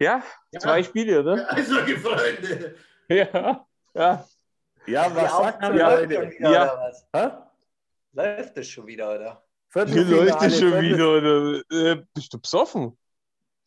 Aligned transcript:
Ja, 0.00 0.22
Ja. 0.52 0.60
zwei 0.60 0.82
Spiele, 0.82 1.20
oder? 1.20 1.46
Eishockey-Freunde. 1.52 2.74
Ja. 3.08 3.66
Ja. 3.94 4.26
Ja, 4.86 5.14
was 5.14 5.30
sagt 5.30 5.62
ihr, 5.62 5.70
läuft 5.70 6.10
Leute? 6.10 6.22
schon 6.22 6.30
wieder, 6.30 6.50
Ja. 6.52 6.90
Hä? 7.14 7.30
Läuft 8.12 8.56
es 8.58 8.68
schon 8.68 8.86
wieder, 8.86 9.14
oder? 9.14 9.44
Wie 9.74 9.98
läuft 10.02 10.42
das 10.42 10.58
schon 10.58 10.80
wieder? 10.80 11.08
Oder? 11.16 11.62
Äh, 11.70 12.02
bist 12.14 12.32
du 12.32 12.38
besoffen? 12.40 12.96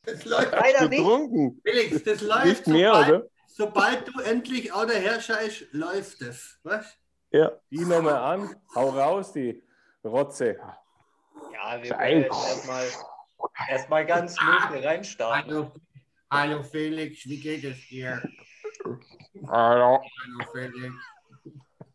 Das 0.06 0.26
läuft. 0.26 0.52
Leider 0.52 0.90
nicht. 0.90 1.02
trunken? 1.02 1.62
Felix, 1.64 2.04
das 2.04 2.22
läuft. 2.22 2.46
Nicht 2.46 2.68
mehr, 2.68 2.94
sobald, 2.94 3.10
oder? 3.10 3.28
Sobald 3.48 4.08
du 4.08 4.20
endlich 4.22 4.74
auch 4.74 4.86
der 4.86 5.00
Herrscheiß, 5.00 5.66
läuft 5.72 6.22
es. 6.24 6.60
Was? 6.64 6.86
Ja. 7.32 7.52
Die 7.70 7.86
nochmal 7.86 8.16
an, 8.16 8.56
hau 8.76 8.90
raus, 8.90 9.32
die 9.32 9.64
Rotze. 10.04 10.58
Ja, 11.54 11.82
wir 11.82 11.92
wollen 11.92 12.22
jetzt 12.24 12.48
erstmal 12.50 12.86
erstmal 13.70 14.06
ganz 14.06 14.36
smooth 14.36 14.84
reinstarten. 14.84 15.72
Hallo, 16.34 16.64
Felix, 16.64 17.30
wie 17.30 17.40
geht 17.40 17.64
es 17.64 17.88
dir? 17.90 18.20
Hallo. 19.50 20.02
Hallo 20.02 20.52
Felix. 20.52 20.96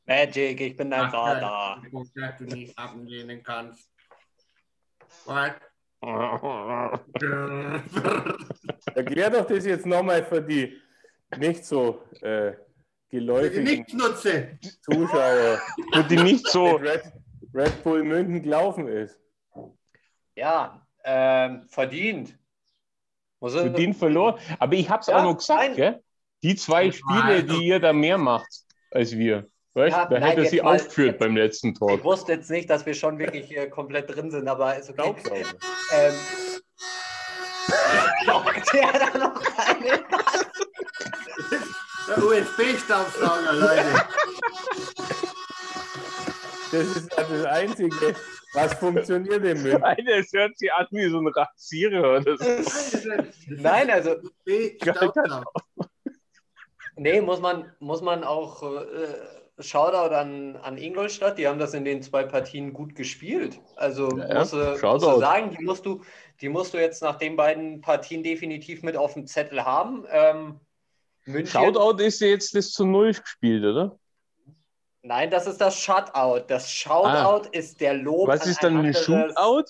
Magic, 0.06 0.60
ich 0.60 0.76
bin 0.76 0.92
dein 0.92 1.06
Ach, 1.06 1.10
Vater. 1.10 1.82
Gut, 1.90 2.06
dass 2.14 2.36
du 2.38 2.44
nicht 2.44 2.78
ablehnen 2.78 3.42
kannst. 3.42 3.90
Was? 5.24 5.54
Erklär 8.94 9.30
doch 9.30 9.44
das 9.44 9.66
jetzt 9.66 9.86
nochmal 9.86 10.24
für 10.24 10.40
die 10.40 10.80
nicht 11.36 11.64
so 11.64 12.04
äh, 12.20 12.52
die 13.10 13.16
geläufigen 13.16 13.64
Nichtsnutze. 13.64 14.56
Zuschauer, 14.82 15.60
Für 15.92 16.04
die 16.04 16.16
nicht 16.16 16.46
so. 16.46 16.76
Red, 16.76 17.12
Red 17.52 17.82
Bull 17.82 18.04
München 18.04 18.40
gelaufen 18.40 18.86
ist. 18.86 19.20
Ja, 20.36 20.86
ähm, 21.02 21.66
verdient. 21.68 22.37
Muss 23.40 23.54
er- 23.54 23.62
Verdient 23.62 23.96
verloren. 23.96 24.38
Aber 24.58 24.72
ich 24.74 24.88
hab's 24.90 25.06
Ja, 25.06 25.18
auch 25.18 25.22
noch 25.22 25.36
gesagt, 25.36 25.60
nein. 25.60 25.74
gell? 25.76 26.02
Die 26.42 26.54
zwei 26.56 26.90
Spiele, 26.92 27.42
die 27.44 27.66
ihr 27.66 27.80
da 27.80 27.92
mehr 27.92 28.18
macht 28.18 28.48
als 28.90 29.12
wir. 29.16 29.46
Weißt 29.74 29.96
Ja, 29.96 30.06
da 30.06 30.18
nein, 30.18 30.30
hätte 30.30 30.46
sie 30.46 30.60
mal- 30.60 30.76
aufgeführt 30.76 31.08
jetzt- 31.12 31.18
beim 31.20 31.36
letzten 31.36 31.68
Ich 31.72 31.78
Talk. 31.78 32.02
wusste 32.04 32.32
jetzt 32.32 32.50
nicht, 32.50 32.68
dass 32.70 32.84
wir 32.86 32.94
schon 32.94 33.18
wirklich 33.18 33.56
äh, 33.56 33.68
komplett 33.68 34.08
drin 34.14 34.30
sind, 34.30 34.48
aber 34.48 34.76
ist 34.76 34.90
okay. 34.90 35.44
Ähm, 35.92 36.14
der 38.72 38.92
da 38.92 39.18
noch 39.18 39.40
eine. 39.56 40.04
Der 42.08 42.24
USB-Staubsauger, 42.24 43.52
Leute. 43.52 44.08
Das 46.72 46.80
ist 46.96 47.12
ja 47.16 47.22
das 47.24 47.44
Einzige, 47.46 48.16
was 48.52 48.74
funktioniert 48.74 49.44
im 49.44 49.62
München. 49.62 49.82
Alter, 49.82 50.18
es 50.18 50.32
hört 50.32 50.56
sich 50.58 50.72
an 50.72 50.86
wie 50.90 51.08
so 51.08 51.18
ein 51.18 51.26
Rasierer 51.26 52.20
oder 52.20 52.36
so. 52.36 52.44
Nein, 53.48 53.90
also. 53.90 54.16
Nee, 56.96 57.20
muss 57.20 57.40
man, 57.40 57.70
muss 57.78 58.02
man 58.02 58.24
auch 58.24 58.62
äh, 58.62 59.62
Shoutout 59.62 60.14
an, 60.14 60.56
an 60.56 60.78
Ingolstadt, 60.78 61.38
die 61.38 61.46
haben 61.46 61.58
das 61.58 61.74
in 61.74 61.84
den 61.84 62.02
zwei 62.02 62.24
Partien 62.24 62.72
gut 62.72 62.94
gespielt. 62.94 63.60
Also 63.76 64.08
Ja, 64.16 64.40
musst, 64.40 64.52
du, 64.52 64.56
musst 64.56 65.04
du 65.04 65.18
sagen, 65.18 65.56
die 65.56 65.64
musst 65.64 65.86
du, 65.86 66.02
die 66.40 66.48
musst 66.48 66.74
du 66.74 66.78
jetzt 66.78 67.02
nach 67.02 67.16
den 67.16 67.36
beiden 67.36 67.80
Partien 67.80 68.22
definitiv 68.22 68.82
mit 68.82 68.96
auf 68.96 69.14
dem 69.14 69.26
Zettel 69.26 69.64
haben. 69.64 70.04
Ähm, 70.10 70.60
München, 71.24 71.46
Shoutout 71.46 72.02
ist 72.02 72.20
jetzt 72.20 72.54
das 72.54 72.72
zu 72.72 72.86
Null 72.86 73.12
gespielt, 73.12 73.64
oder? 73.64 73.98
Nein, 75.08 75.30
das 75.30 75.46
ist 75.46 75.58
das 75.58 75.80
Shutout. 75.80 76.44
Das 76.48 76.70
Shoutout 76.70 77.48
ist 77.52 77.80
der 77.80 77.94
Lob. 77.94 78.28
Ah. 78.28 78.32
Was 78.32 78.46
ist 78.46 78.62
dann 78.62 78.74
ein 78.74 78.78
anderes- 78.86 79.04
Shootout? 79.06 79.64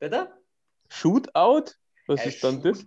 Bitte? 0.00 0.32
Shootout? 0.88 1.70
Was 2.08 2.24
Äh, 2.24 2.28
ist 2.28 2.42
dann 2.42 2.54
Shoot- 2.60 2.64
das? 2.64 2.84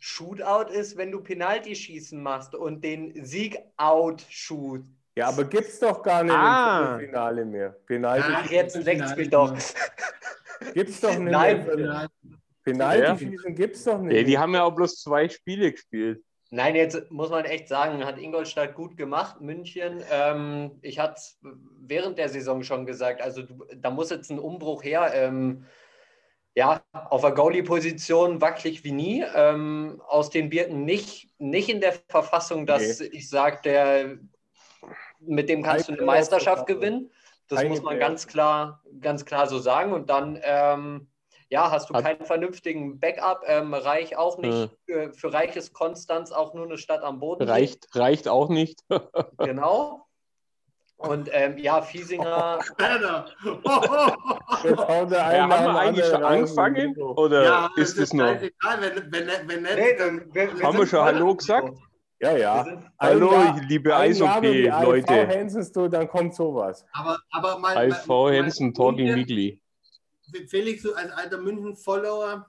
Shootout 0.00 0.72
ist, 0.72 0.96
wenn 0.96 1.10
du 1.12 1.20
Penalty-Schießen 1.22 2.22
machst 2.22 2.54
und 2.54 2.82
den 2.82 3.22
Sieg 3.22 3.58
out-shoot. 3.76 4.82
Ja, 5.14 5.28
aber 5.28 5.44
gibt's 5.44 5.78
doch 5.78 6.02
gar 6.02 6.24
nicht 6.24 6.32
Ah. 6.34 6.94
im 6.98 7.06
Finale 7.06 7.44
mehr. 7.44 7.70
Penalty 7.86 8.24
Ach, 8.32 8.50
jetzt 8.50 8.76
leckt's 8.76 9.14
mich 9.14 9.28
doch. 9.28 9.54
gibt's 10.74 11.00
doch 11.02 11.10
nicht 11.18 11.30
Nein. 11.32 11.66
mehr. 11.66 12.08
Penalty 12.64 13.26
schießen 13.26 13.54
gibt's 13.54 13.84
doch 13.84 14.00
nicht. 14.00 14.16
Ja, 14.16 14.22
die 14.22 14.38
haben 14.38 14.54
ja 14.54 14.64
auch 14.64 14.74
bloß 14.74 15.02
zwei 15.02 15.28
Spiele 15.28 15.70
gespielt. 15.70 16.24
Nein, 16.54 16.76
jetzt 16.76 17.10
muss 17.10 17.30
man 17.30 17.44
echt 17.46 17.66
sagen, 17.66 18.04
hat 18.04 18.16
Ingolstadt 18.16 18.76
gut 18.76 18.96
gemacht, 18.96 19.40
München. 19.40 20.04
Ähm, 20.08 20.78
ich 20.82 21.00
hatte 21.00 21.14
es 21.16 21.40
während 21.80 22.16
der 22.16 22.28
Saison 22.28 22.62
schon 22.62 22.86
gesagt, 22.86 23.20
also 23.20 23.42
du, 23.42 23.66
da 23.74 23.90
muss 23.90 24.10
jetzt 24.10 24.30
ein 24.30 24.38
Umbruch 24.38 24.84
her. 24.84 25.10
Ähm, 25.14 25.64
ja, 26.54 26.80
auf 26.92 27.22
der 27.22 27.32
Goalie-Position 27.32 28.40
wackelig 28.40 28.84
wie 28.84 28.92
nie. 28.92 29.24
Ähm, 29.34 30.00
aus 30.06 30.30
den 30.30 30.48
Birken 30.48 30.84
nicht, 30.84 31.28
nicht 31.38 31.68
in 31.68 31.80
der 31.80 31.94
Verfassung, 32.08 32.66
dass 32.66 33.00
ich 33.00 33.28
sage, 33.28 34.20
mit 35.18 35.48
dem 35.48 35.64
kannst 35.64 35.88
du 35.88 35.92
eine 35.92 35.98
Keine 35.98 36.06
Meisterschaft 36.06 36.68
gewinnen. 36.68 37.10
Das 37.48 37.58
Keine 37.58 37.70
muss 37.70 37.82
man 37.82 37.98
ganz 37.98 38.28
klar, 38.28 38.80
ganz 39.00 39.24
klar 39.24 39.48
so 39.48 39.58
sagen. 39.58 39.92
Und 39.92 40.08
dann 40.08 40.38
ähm, 40.44 41.08
ja, 41.54 41.70
hast 41.70 41.88
du 41.88 41.94
Hat- 41.94 42.04
keinen 42.04 42.24
vernünftigen 42.26 42.98
Backup. 42.98 43.42
Ähm, 43.46 43.72
Reich 43.74 44.16
auch 44.16 44.38
nicht. 44.38 44.70
Für, 44.86 45.12
für 45.12 45.32
Reich 45.32 45.54
ist 45.54 45.72
Konstanz 45.72 46.32
auch 46.32 46.52
nur 46.52 46.64
eine 46.66 46.78
Stadt 46.78 47.02
am 47.02 47.20
Boden. 47.20 47.48
Reicht, 47.48 47.86
reicht 47.94 48.26
auch 48.28 48.48
nicht. 48.48 48.80
Genau. 49.38 50.00
Und 50.96 51.28
ähm, 51.32 51.58
ja, 51.58 51.82
Fiesinger, 51.82 52.58
Alter. 52.78 53.26
Haut 53.44 55.10
der 55.10 55.18
Ja, 55.18 55.26
eine 55.44 55.58
haben 55.58 55.64
wir 55.74 55.78
eigentlich 55.80 56.06
schon 56.06 56.22
angefangen? 56.24 56.96
Oder 56.96 57.42
Ja, 57.44 57.70
ist 57.76 57.98
es 57.98 58.12
noch? 58.12 58.26
scheißegal, 58.26 58.80
Wenn, 58.80 59.12
wenn, 59.12 59.48
wenn 59.48 59.62
nicht, 59.62 59.76
Nee, 59.76 59.96
dann, 59.98 60.20
wir- 60.32 60.52
wir 60.52 60.58
wir 60.58 60.66
Haben 60.66 60.78
wir 60.78 60.86
schon 60.86 61.04
Hallo 61.04 61.34
gesagt? 61.34 61.68
Ja, 62.20 62.32
wir 62.32 62.38
ja. 62.38 62.66
Hallo, 62.98 63.32
Jahr- 63.32 63.60
liebe 63.68 63.94
AIV 63.94 64.22
Eishockey-Leute. 64.22 65.26
hänselst 65.26 65.76
du, 65.76 65.88
dann 65.88 66.08
kommt 66.08 66.34
sowas. 66.34 66.84
Aber, 66.92 67.18
aber 67.32 67.58
mein, 67.58 67.76
AIV 67.76 68.06
mein- 68.06 68.72
Talking 68.74 69.14
Weekly. 69.14 69.60
Felix, 70.48 70.82
so 70.82 70.94
als 70.94 71.10
alter 71.12 71.38
München-Follower, 71.38 72.46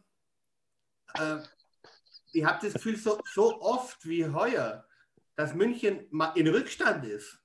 äh, 1.15 1.37
ich 2.33 2.43
habe 2.43 2.65
das 2.65 2.73
Gefühl, 2.73 2.97
so, 2.97 3.19
so 3.33 3.61
oft 3.61 4.05
wie 4.05 4.25
heuer, 4.27 4.85
dass 5.35 5.53
München 5.53 6.07
mal 6.11 6.33
in 6.35 6.47
Rückstand 6.47 7.05
ist. 7.05 7.39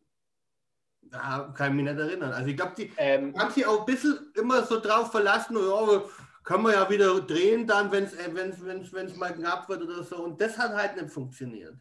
Da 1.02 1.52
kann 1.56 1.70
ich 1.70 1.82
mich 1.82 1.92
nicht 1.92 2.00
erinnern. 2.00 2.32
Also 2.32 2.48
ich 2.48 2.56
glaube, 2.56 2.74
die 2.76 2.92
ähm, 2.96 3.36
haben 3.36 3.52
sich 3.52 3.66
auch 3.66 3.80
ein 3.80 3.86
bisschen 3.86 4.32
immer 4.34 4.64
so 4.64 4.80
drauf 4.80 5.10
verlassen, 5.10 5.56
ja, 5.56 6.04
können 6.44 6.64
wir 6.64 6.72
ja 6.72 6.88
wieder 6.88 7.20
drehen 7.20 7.66
dann, 7.66 7.90
wenn 7.92 8.04
es 8.04 8.16
wenn's, 8.16 8.64
wenn's, 8.64 8.92
wenn's 8.92 9.16
mal 9.16 9.34
knapp 9.34 9.68
wird 9.68 9.82
oder 9.82 10.02
so. 10.02 10.24
Und 10.24 10.40
das 10.40 10.56
hat 10.58 10.72
halt 10.72 10.96
nicht 10.96 11.12
funktioniert. 11.12 11.76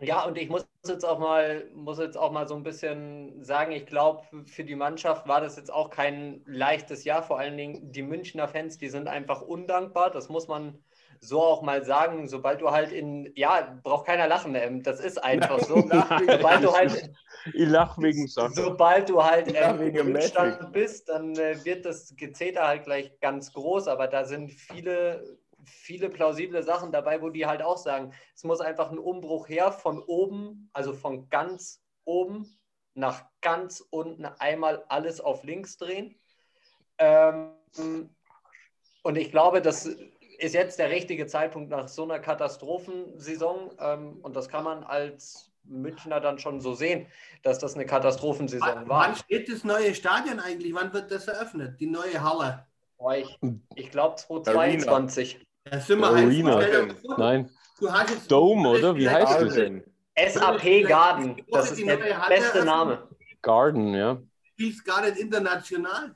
Ja, 0.00 0.24
und 0.24 0.38
ich 0.38 0.48
muss 0.48 0.66
jetzt 0.86 1.04
auch 1.04 1.18
mal, 1.18 1.68
muss 1.74 1.98
jetzt 1.98 2.16
auch 2.16 2.32
mal 2.32 2.48
so 2.48 2.54
ein 2.54 2.62
bisschen 2.62 3.44
sagen, 3.44 3.72
ich 3.72 3.86
glaube, 3.86 4.22
für 4.46 4.64
die 4.64 4.74
Mannschaft 4.74 5.28
war 5.28 5.40
das 5.40 5.56
jetzt 5.56 5.72
auch 5.72 5.90
kein 5.90 6.42
leichtes 6.46 7.04
Jahr. 7.04 7.22
Vor 7.22 7.38
allen 7.38 7.56
Dingen 7.56 7.92
die 7.92 8.02
Münchner 8.02 8.48
Fans, 8.48 8.78
die 8.78 8.88
sind 8.88 9.08
einfach 9.08 9.42
undankbar. 9.42 10.10
Das 10.10 10.28
muss 10.30 10.48
man 10.48 10.78
so 11.20 11.42
auch 11.42 11.62
mal 11.62 11.84
sagen. 11.84 12.28
Sobald 12.28 12.62
du 12.62 12.70
halt 12.70 12.92
in, 12.92 13.30
ja, 13.36 13.78
braucht 13.82 14.06
keiner 14.06 14.26
lachen, 14.26 14.54
ähm, 14.54 14.82
das 14.82 15.00
ist 15.00 15.22
einfach 15.22 15.60
so. 15.60 15.74
Sobald 16.26 16.64
du 16.64 16.72
halt 16.72 17.10
Ich 17.52 17.68
lach 17.68 17.98
wegen 17.98 18.26
Sachen. 18.26 18.54
Sobald 18.54 19.08
du 19.10 19.22
halt 19.22 19.52
ähm, 19.54 19.80
wegen 19.80 19.98
im 19.98 20.12
Magic. 20.12 20.72
bist, 20.72 21.08
dann 21.08 21.34
äh, 21.36 21.62
wird 21.64 21.84
das 21.84 22.14
Gezeter 22.16 22.66
halt 22.66 22.84
gleich 22.84 23.18
ganz 23.20 23.52
groß, 23.52 23.88
aber 23.88 24.06
da 24.08 24.24
sind 24.24 24.50
viele, 24.50 25.38
viele 25.70 26.10
plausible 26.10 26.62
Sachen 26.62 26.92
dabei, 26.92 27.22
wo 27.22 27.30
die 27.30 27.46
halt 27.46 27.62
auch 27.62 27.78
sagen, 27.78 28.12
es 28.34 28.44
muss 28.44 28.60
einfach 28.60 28.90
ein 28.90 28.98
Umbruch 28.98 29.48
her 29.48 29.72
von 29.72 30.02
oben, 30.02 30.70
also 30.72 30.92
von 30.92 31.28
ganz 31.28 31.82
oben 32.04 32.58
nach 32.94 33.24
ganz 33.40 33.80
unten 33.90 34.24
einmal 34.24 34.84
alles 34.88 35.20
auf 35.20 35.44
links 35.44 35.76
drehen. 35.76 36.20
Ähm, 36.98 37.54
und 39.02 39.16
ich 39.16 39.30
glaube, 39.30 39.62
das 39.62 39.86
ist 39.86 40.54
jetzt 40.54 40.78
der 40.78 40.90
richtige 40.90 41.26
Zeitpunkt 41.26 41.70
nach 41.70 41.88
so 41.88 42.02
einer 42.02 42.18
Katastrophensaison 42.18 43.70
ähm, 43.78 44.18
und 44.22 44.36
das 44.36 44.48
kann 44.48 44.64
man 44.64 44.84
als 44.84 45.52
Münchner 45.64 46.20
dann 46.20 46.38
schon 46.38 46.60
so 46.60 46.74
sehen, 46.74 47.06
dass 47.42 47.58
das 47.58 47.74
eine 47.74 47.86
Katastrophensaison 47.86 48.68
Wann, 48.68 48.88
war. 48.88 49.08
wann 49.08 49.16
steht 49.16 49.48
das 49.50 49.64
neue 49.64 49.94
Stadion 49.94 50.40
eigentlich? 50.40 50.74
Wann 50.74 50.92
wird 50.92 51.10
das 51.10 51.28
eröffnet? 51.28 51.80
Die 51.80 51.86
neue 51.86 52.22
Halle? 52.22 52.66
Ich, 53.16 53.38
ich 53.76 53.90
glaube 53.90 54.16
2022. 54.16 55.46
Da 55.64 55.78
sind 55.80 55.98
wir 56.00 56.06
Arena. 56.08 56.54
halt- 56.56 56.96
Nein, 57.18 57.50
du 57.78 57.92
hast 57.92 58.10
jetzt- 58.10 58.30
Dome, 58.30 58.68
oder? 58.70 58.96
Wie 58.96 59.08
heißt 59.08 59.40
das? 59.40 59.56
Alten. 59.56 59.84
SAP 60.16 60.82
Garden, 60.82 61.36
das 61.50 61.72
ist 61.72 61.86
der 61.86 61.96
beste 62.28 62.64
Name. 62.64 63.08
Garden, 63.42 63.94
ja. 63.94 64.20
spielst 64.52 64.84
gar 64.84 65.00
nicht 65.02 65.16
international. 65.16 66.14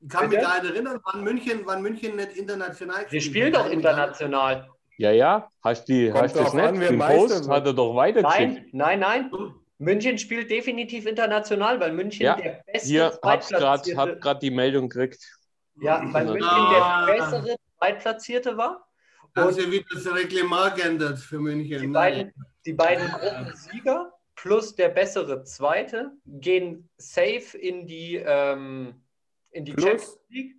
Ich 0.00 0.08
kann 0.08 0.28
mich 0.28 0.38
Bitte? 0.38 0.42
gar 0.42 0.62
nicht 0.62 0.72
erinnern, 0.72 1.00
wann 1.04 1.24
München, 1.24 1.60
wann 1.64 1.82
München 1.82 2.16
nicht 2.16 2.32
international 2.36 3.00
Wir 3.00 3.04
gespielt 3.18 3.24
spielen 3.24 3.56
hat. 3.56 3.66
doch 3.66 3.70
international. 3.70 4.68
Ja, 4.98 5.10
ja. 5.10 5.50
Hast 5.62 5.88
du 5.88 6.12
hast 6.14 6.36
das 6.36 6.54
an, 6.54 6.78
nicht? 6.78 6.90
Den 6.90 6.98
Post 6.98 7.48
hat 7.50 7.66
er 7.66 7.74
doch 7.74 7.94
weitergeschickt. 7.94 8.72
Nein, 8.72 9.00
nein, 9.00 9.30
nein. 9.30 9.54
München 9.78 10.16
spielt 10.16 10.50
definitiv 10.50 11.06
international, 11.06 11.78
weil 11.80 11.92
München 11.92 12.24
Ja, 12.24 12.36
der 12.36 12.62
beste 12.72 12.88
Hier, 12.88 13.18
hab's 13.22 13.52
hab 13.52 14.20
grad 14.22 14.42
die 14.42 14.50
Meldung 14.50 14.88
gekriegt. 14.88 15.35
Ja, 15.80 16.02
weil 16.12 16.24
München 16.26 16.48
Ah. 16.48 17.06
der 17.06 17.12
bessere 17.14 17.56
Zweitplatzierte 17.78 18.56
war 18.56 18.88
Haben 19.34 19.52
sie 19.52 19.70
wieder 19.70 19.84
das 19.92 20.06
Reglement 20.06 20.76
geändert 20.76 21.18
für 21.18 21.38
München. 21.38 21.80
Die 21.80 21.86
ne? 21.86 21.92
beiden, 21.92 22.32
die 22.64 22.72
beiden 22.72 23.06
Gruppensieger 23.08 24.12
plus 24.34 24.74
der 24.74 24.88
bessere 24.90 25.44
Zweite 25.44 26.12
gehen 26.24 26.88
safe 26.96 27.58
in 27.58 27.86
die, 27.86 28.16
ähm, 28.16 29.02
in 29.50 29.64
die 29.64 29.72
Plus 29.72 29.84
Champions 29.84 30.18
League. 30.28 30.55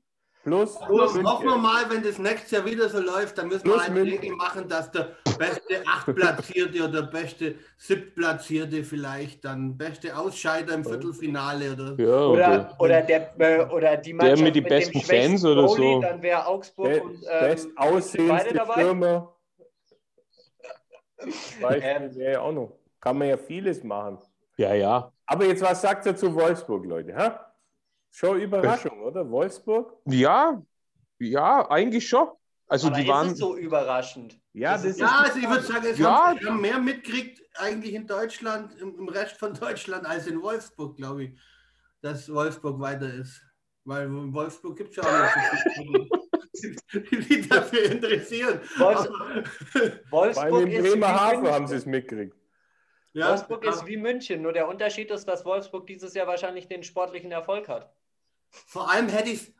Plus, 0.48 0.80
Plus, 0.80 1.22
hoffen 1.26 1.46
wir 1.46 1.58
mal, 1.58 1.90
wenn 1.90 2.02
das 2.04 2.20
nächstes 2.20 2.52
Jahr 2.52 2.64
wieder 2.64 2.88
so 2.88 3.02
läuft, 3.02 3.38
dann 3.38 3.50
müssen 3.50 3.68
wir 3.68 3.82
eine. 3.82 4.02
Regel 4.04 4.34
machen, 4.34 4.70
dass 4.70 4.90
der 4.92 5.10
beste 5.38 5.86
Achtplatzierte 5.86 6.88
oder 6.88 7.02
beste 7.04 7.56
Siebtplatzierte 7.76 8.86
vielleicht 8.86 9.44
dann 9.44 9.78
beste 9.78 10.18
Ausscheider 10.18 10.74
im 10.76 10.86
Viertelfinale 10.86 11.74
oder 11.74 11.96
Ja, 12.02 12.28
Oder, 12.28 12.76
oder, 12.80 13.02
der, 13.02 13.34
äh, 13.38 13.66
oder 13.66 13.98
die 13.98 14.14
Mannschaft 14.14 14.42
mit 14.42 14.56
die 14.56 14.62
dem 14.62 14.70
besten 14.70 15.02
Fans 15.02 15.44
oder 15.44 15.66
Goalie, 15.66 15.96
so. 15.96 16.02
Dann 16.02 16.22
wäre 16.22 16.48
Augsburg 16.48 16.94
Be 16.94 17.02
und 17.02 17.16
ähm, 17.30 17.40
best 17.42 17.76
beide 17.76 17.92
aussehendste 17.92 18.54
dabei. 18.54 18.74
Stürmer. 18.74 19.36
Beispiel 21.62 21.82
Ähm. 21.84 22.16
wäre 22.16 22.32
ja 22.32 22.40
auch 22.40 22.54
noch. 22.54 22.72
Kann 23.02 23.18
man 23.18 23.28
ja 23.28 23.36
vieles 23.36 23.84
machen. 23.84 24.20
ja, 24.56 24.74
ja. 24.74 25.12
Aber 25.26 25.44
jetzt, 25.44 25.62
was 25.62 25.82
sagt 25.82 26.06
ihr 26.06 26.16
zu 26.16 26.34
Wolfsburg, 26.34 26.86
Leute? 26.86 27.14
Hä? 27.14 27.32
Schon 28.12 28.42
Überraschung, 28.42 29.02
oder? 29.04 29.30
Wolfsburg? 29.30 29.94
Ja, 30.06 30.62
ja, 31.20 31.70
eigentlich 31.70 32.08
schon. 32.08 32.28
Also 32.68 32.88
Aber 32.88 32.98
die 32.98 33.04
ist 33.04 33.08
waren. 33.10 33.28
es 33.32 33.38
so 33.38 33.56
überraschend? 33.56 34.40
Ja, 34.54 34.74
Das 34.74 34.84
ist-. 34.86 35.00
Ja, 35.00 35.20
also 35.24 35.40
ich 35.40 35.48
würde 35.50 35.64
sagen, 35.64 35.86
es 35.90 35.98
Ja. 36.00 36.28
haben, 36.28 36.40
wir 36.40 36.50
haben 36.50 36.62
mehr 36.62 36.80
mitkriegt 36.80 37.42
eigentlich 37.56 37.94
in 37.94 38.08
Deutschland, 38.08 38.76
im, 38.80 39.08
Rest 39.08 39.38
von 39.38 39.54
Deutschland 39.54 40.06
als 40.06 40.28
in 40.28 40.42
Wolfsburg, 40.42 40.98
glaube 40.98 41.24
ich, 41.26 41.40
dass 42.02 42.32
Wolfsburg 42.34 42.80
weiter 42.80 43.14
ist. 43.14 43.42
Weil 43.86 44.08
in 44.08 44.34
Wolfsburg 44.34 44.76
gibt 44.78 44.90
es 44.90 44.96
ja 44.98 45.04
auch 45.04 45.36
nicht 45.36 46.10
so 46.54 47.00
viele, 47.00 47.20
die 47.26 47.48
dafür 47.48 47.84
interessieren. 47.92 48.60
Wolfs- 48.78 49.10
Wolfsburg 50.10 50.66
wie 50.66 50.80
Bremerhaven 50.82 51.48
haben 51.48 51.68
sie 51.68 51.76
es 51.76 51.86
mitgekriegt. 51.86 52.36
Ja, 53.18 53.30
Wolfsburg 53.30 53.66
ist 53.66 53.86
wie 53.86 53.98
München, 53.98 54.42
nur 54.42 54.54
der 54.54 54.68
Unterschied 54.68 55.12
ist, 55.12 55.28
dass 55.28 55.44
Wolfsburg 55.46 55.88
dieses 55.88 56.14
Jahr 56.14 56.28
wahrscheinlich 56.28 56.68
den 56.68 56.84
sportlichen 56.84 57.32
Erfolg 57.32 57.68
hat. 57.68 57.92
Vor 58.50 58.90
allem 58.92 59.10
hätte 59.10 59.30
ich 59.30 59.42
es 59.42 59.54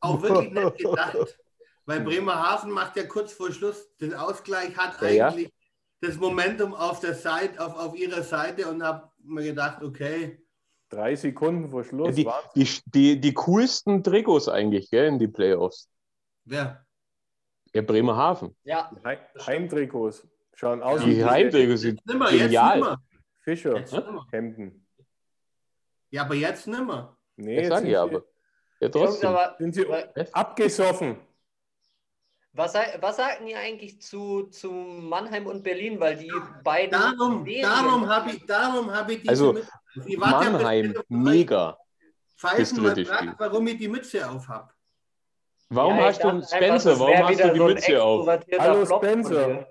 auch 0.00 0.20
wirklich 0.22 0.50
nicht 0.52 0.78
gedacht. 0.78 1.38
Weil 1.86 2.00
Bremerhaven 2.00 2.70
macht 2.70 2.96
ja 2.96 3.04
kurz 3.04 3.32
vor 3.34 3.52
Schluss 3.52 3.94
den 3.98 4.14
Ausgleich, 4.14 4.76
hat 4.76 5.00
Ja, 5.02 5.08
ja. 5.08 5.28
eigentlich 5.28 5.52
das 6.00 6.16
Momentum 6.16 6.74
auf 6.74 7.00
der 7.00 7.14
Seite, 7.14 7.64
auf, 7.64 7.76
auf 7.76 7.94
ihrer 7.96 8.22
Seite 8.22 8.68
und 8.68 8.82
habe 8.82 9.10
mir 9.22 9.42
gedacht, 9.44 9.82
okay, 9.82 10.40
Drei 10.90 11.16
Sekunden 11.16 11.68
vor 11.70 11.82
Ja, 11.82 11.88
Schluss. 11.88 12.14
die, 12.14 12.28
die, 12.54 12.68
die, 12.86 13.20
die 13.20 13.34
coolsten 13.34 14.02
Trikots 14.04 14.48
eigentlich, 14.48 14.90
gell, 14.90 15.06
in 15.08 15.18
die 15.18 15.26
Playoffs. 15.28 15.88
wer? 16.44 16.84
Ja, 17.74 17.82
Bremerhaven. 17.82 18.54
Ja, 18.64 18.90
Heim- 19.04 19.18
Heimtrikots. 19.44 20.26
Schauen 20.54 20.82
aus 20.82 21.00
Die 21.02 21.16
wie 21.16 21.24
Heimtrikots 21.24 21.80
sind 21.82 21.96
Jetzt 22.00 22.06
nimmer, 22.06 22.30
jetzt 22.30 22.42
genial. 22.42 22.76
nimmer. 22.78 23.02
Fischer. 23.40 23.76
Jetzt 23.76 23.92
nimmer. 23.92 24.26
Hemden. 24.32 24.86
Ja, 26.10 26.22
aber 26.22 26.34
jetzt 26.34 26.66
nimmer. 26.66 27.16
Nee, 27.36 27.56
Das 27.56 27.62
jetzt 27.62 27.68
sag 27.70 27.78
sind 27.78 27.86
ich 27.86 27.92
sie, 27.92 27.96
aber. 27.96 28.24
Ja, 28.80 28.88
trotzdem. 28.88 29.28
aber 29.30 29.56
sind 29.58 29.74
sie 29.74 29.86
abgesoffen. 30.32 31.16
was, 32.52 32.74
was 33.00 33.16
sagten 33.16 33.46
ihr 33.48 33.58
eigentlich 33.58 34.00
zu, 34.00 34.44
zu 34.44 34.70
Mannheim 34.70 35.46
und 35.46 35.62
Berlin? 35.64 35.98
Weil 35.98 36.16
die 36.16 36.32
beiden. 36.62 36.92
Darum, 36.92 37.44
Serien- 37.44 37.62
darum 37.62 38.08
habe 38.08 38.30
ich, 38.30 38.46
darum 38.46 38.92
habe 38.92 39.12
ich 39.14 39.18
diese 39.22 39.30
Also, 39.30 39.56
ja, 39.58 39.62
bis 40.04 40.16
Mannheim, 40.16 40.94
mega. 41.08 41.76
Pfeifen 42.36 42.82
mal 42.82 43.04
fragt, 43.04 43.34
warum 43.40 43.66
ich 43.66 43.78
die 43.78 43.88
Mütze 43.88 44.28
auf 44.28 44.46
habe. 44.48 44.70
Warum 45.70 45.96
Ja, 45.98 46.04
hast 46.04 46.22
du, 46.22 46.42
Spencer, 46.42 46.98
warum 47.00 47.26
hast 47.28 47.40
du 47.42 47.52
die 47.52 47.58
so 47.58 47.64
Mütze 47.66 48.02
auf? 48.02 48.28
Hallo, 48.58 48.84
Spencer. 48.86 49.66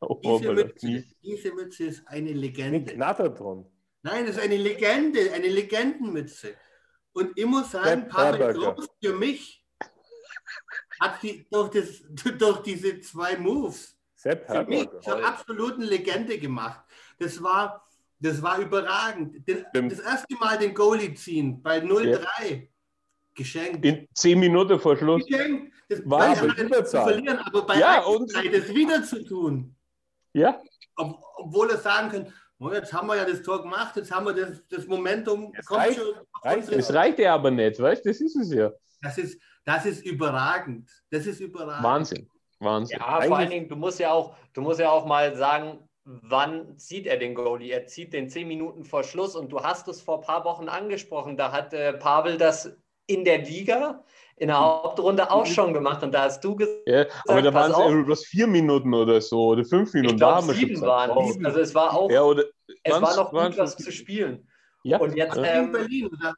Oh, 0.00 0.20
Diese 0.22 0.52
Mütze, 0.52 1.04
diese 1.22 1.52
Mütze 1.54 1.84
ist 1.86 2.06
eine 2.06 2.30
Mit 2.30 2.36
Legende. 2.36 2.92
Knatter 2.94 3.30
dran. 3.30 3.64
Nein, 4.02 4.26
das 4.26 4.36
ist 4.36 4.42
eine 4.42 4.56
Legende, 4.56 5.32
eine 5.32 5.48
Legendenmütze. 5.48 6.54
Und 7.12 7.32
ich 7.36 7.46
muss 7.46 7.70
sagen, 7.70 8.06
Pavel. 8.08 8.52
Groß 8.54 8.88
für 9.02 9.14
mich 9.14 9.64
hat 11.00 11.20
sie 11.20 11.46
durch, 11.50 11.70
das, 11.70 12.02
durch 12.38 12.58
diese 12.62 13.00
zwei 13.00 13.36
Moves 13.36 13.96
Sepp 14.14 14.46
für 14.46 14.64
mich 14.64 14.88
zur 15.02 15.24
absoluten 15.26 15.82
Legende 15.82 16.38
gemacht. 16.38 16.84
Das 17.18 17.42
war, 17.42 17.86
das 18.18 18.40
war 18.42 18.58
überragend. 18.60 19.46
Den, 19.48 19.64
das 19.88 20.00
erste 20.00 20.34
Mal 20.36 20.58
den 20.58 20.74
Goalie 20.74 21.14
ziehen 21.14 21.62
bei 21.62 21.78
0-3. 21.78 22.68
Geschenkt. 23.34 23.84
In 23.84 24.08
zehn 24.14 24.38
Minuten 24.40 24.78
vor 24.80 24.96
Schluss. 24.96 25.26
Geschenkt. 25.26 25.72
Das 25.88 26.00
War 26.04 26.36
aber 26.36 26.48
er 26.56 26.64
Überzahl. 26.64 27.12
verlieren, 27.12 27.38
aber 27.38 27.64
bei 27.66 27.74
Ja, 27.78 27.94
ja, 27.96 28.04
und- 28.04 28.32
das 28.34 28.68
wieder 28.74 29.02
zu 29.04 29.24
tun. 29.24 29.75
Ja, 30.36 30.60
Ob, 30.96 31.18
obwohl 31.36 31.70
er 31.70 31.78
sagen 31.78 32.10
kann, 32.10 32.32
oh, 32.58 32.70
jetzt 32.70 32.92
haben 32.92 33.08
wir 33.08 33.16
ja 33.16 33.24
das 33.24 33.42
Tor 33.42 33.62
gemacht, 33.62 33.96
jetzt 33.96 34.10
haben 34.10 34.26
wir 34.26 34.34
das, 34.34 34.62
das 34.68 34.86
Momentum. 34.86 35.52
Es 35.56 35.64
kommt 35.64 35.80
reicht, 35.80 35.98
schon 35.98 36.14
auf 36.14 36.44
reicht 36.44 36.72
das 36.72 36.92
reicht 36.92 37.18
ja 37.18 37.34
aber 37.34 37.50
nicht, 37.50 37.80
weißt 37.80 38.04
du? 38.04 38.10
Das 38.10 38.20
ist 38.20 38.36
es 38.36 38.52
ja. 38.52 38.70
Das 39.00 39.16
ist, 39.18 39.40
das 39.64 39.86
ist 39.86 40.04
überragend. 40.04 40.90
Das 41.10 41.26
ist 41.26 41.40
überragend. 41.40 41.84
Wahnsinn. 41.84 42.30
Wahnsinn. 42.60 42.98
Ja, 42.98 43.04
vor 43.06 43.14
Eigentlich- 43.20 43.32
allen 43.38 43.50
Dingen, 43.50 43.68
du 43.68 43.76
musst 43.76 43.98
ja 43.98 44.12
auch, 44.12 44.36
du 44.52 44.60
musst 44.60 44.78
ja 44.80 44.90
auch 44.90 45.06
mal 45.06 45.34
sagen, 45.36 45.88
wann 46.04 46.78
zieht 46.78 47.06
er 47.06 47.16
den 47.16 47.34
Goalie? 47.34 47.70
Er 47.72 47.86
zieht 47.86 48.12
den 48.12 48.28
zehn 48.28 48.46
Minuten 48.46 48.84
vor 48.84 49.04
Schluss 49.04 49.34
und 49.36 49.50
du 49.50 49.60
hast 49.62 49.88
es 49.88 50.02
vor 50.02 50.18
ein 50.20 50.26
paar 50.26 50.44
Wochen 50.44 50.68
angesprochen. 50.68 51.36
Da 51.36 51.50
hat 51.50 51.72
äh, 51.72 51.94
Pavel 51.94 52.36
das 52.36 52.76
in 53.06 53.24
der 53.24 53.38
Liga 53.38 54.04
in 54.38 54.48
der 54.48 54.58
Hauptrunde 54.60 55.30
auch 55.30 55.46
schon 55.46 55.72
gemacht 55.72 56.02
und 56.02 56.12
da 56.12 56.24
hast 56.24 56.44
du 56.44 56.54
gesagt, 56.56 56.82
Ja, 56.86 57.06
aber 57.26 57.42
da 57.42 57.54
waren 57.54 57.98
es 57.98 58.04
bloß 58.04 58.24
vier 58.26 58.46
Minuten 58.46 58.92
oder 58.92 59.20
so 59.20 59.46
oder 59.46 59.64
fünf 59.64 59.92
Minuten. 59.94 60.16
ich 60.16 60.20
da 60.20 60.36
wir 60.40 60.42
schon 60.42 60.54
sieben 60.54 60.74
gesagt, 60.74 60.88
waren 60.88 61.10
wow. 61.16 61.36
Also 61.44 61.60
es 61.60 61.74
war 61.74 61.94
auch, 61.94 62.10
Ja, 62.10 62.22
oder 62.22 62.44
es 62.82 63.00
war 63.00 63.16
noch 63.16 63.30
gut 63.30 63.56
was 63.56 63.76
zu 63.76 63.90
spielen. 63.90 64.46
Ja, 64.82 64.98
Und 64.98 65.16
jetzt 65.16 65.36
ja. 65.36 65.42
in 65.42 65.64
ähm, 65.64 65.72
Berlin. 65.72 66.06
Oder? 66.06 66.34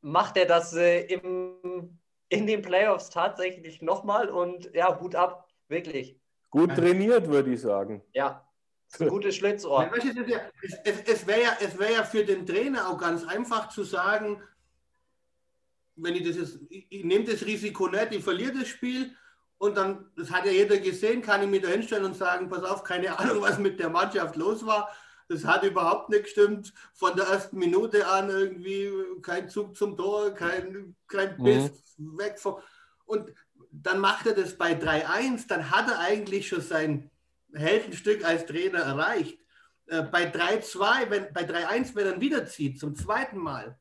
macht 0.00 0.36
er 0.36 0.46
das 0.46 0.74
äh, 0.74 1.00
im, 1.06 1.98
in 2.28 2.46
den 2.46 2.62
Playoffs 2.62 3.10
tatsächlich 3.10 3.82
nochmal 3.82 4.28
und 4.28 4.72
ja, 4.74 4.98
Hut 5.00 5.14
ab, 5.14 5.48
wirklich. 5.68 6.18
Gut 6.50 6.74
trainiert, 6.74 7.28
würde 7.28 7.52
ich 7.52 7.60
sagen. 7.60 8.02
Ja, 8.12 8.46
ist 8.90 9.02
ein 9.02 9.08
gutes 9.08 9.36
Schlitzohr. 9.36 9.90
Es 9.94 10.04
ja- 10.04 10.40
es, 10.84 11.00
es, 11.02 11.26
wäre 11.26 11.42
ja, 11.42 11.78
wär 11.78 11.92
ja 11.92 12.02
für 12.04 12.24
den 12.24 12.46
Trainer 12.46 12.88
auch 12.88 12.98
ganz 12.98 13.26
einfach 13.26 13.68
zu 13.68 13.84
sagen, 13.84 14.42
wenn 15.98 16.14
ich 16.14 16.26
das 16.26 16.58
ich, 16.68 16.86
ich 16.88 17.04
nehme 17.04 17.24
das 17.24 17.44
Risiko 17.44 17.88
nicht, 17.88 18.12
ich 18.12 18.24
verliere 18.24 18.52
das 18.58 18.68
Spiel 18.68 19.14
und 19.58 19.76
dann, 19.76 20.06
das 20.16 20.30
hat 20.30 20.46
ja 20.46 20.52
jeder 20.52 20.78
gesehen, 20.78 21.20
kann 21.20 21.42
ich 21.42 21.48
mich 21.48 21.62
da 21.62 21.68
hinstellen 21.68 22.04
und 22.04 22.16
sagen, 22.16 22.48
pass 22.48 22.62
auf, 22.62 22.84
keine 22.84 23.18
Ahnung, 23.18 23.40
was 23.42 23.58
mit 23.58 23.78
der 23.80 23.90
Mannschaft 23.90 24.36
los 24.36 24.64
war. 24.64 24.88
Das 25.28 25.44
hat 25.44 25.62
überhaupt 25.62 26.08
nicht 26.08 26.24
gestimmt. 26.24 26.72
Von 26.94 27.14
der 27.16 27.26
ersten 27.26 27.58
Minute 27.58 28.06
an 28.06 28.30
irgendwie 28.30 28.90
kein 29.20 29.48
Zug 29.50 29.76
zum 29.76 29.96
Tor, 29.96 30.30
kein, 30.30 30.96
kein 31.06 31.36
Biss 31.36 31.70
weg 31.98 32.38
vom. 32.38 32.56
Und 33.04 33.30
dann 33.70 33.98
macht 33.98 34.26
er 34.26 34.34
das 34.34 34.56
bei 34.56 34.72
3-1, 34.72 35.46
dann 35.48 35.70
hat 35.70 35.90
er 35.90 35.98
eigentlich 35.98 36.48
schon 36.48 36.62
sein 36.62 37.10
Heldenstück 37.52 38.24
als 38.24 38.46
Trainer 38.46 38.78
erreicht. 38.78 39.38
Äh, 39.86 40.02
bei 40.02 40.30
3-2, 40.30 41.10
wenn, 41.10 41.32
bei 41.32 41.42
3-1, 41.42 41.94
wenn 41.94 42.06
er 42.06 42.12
dann 42.12 42.20
wieder 42.20 42.46
zieht, 42.46 42.78
zum 42.78 42.94
zweiten 42.94 43.38
Mal, 43.38 43.78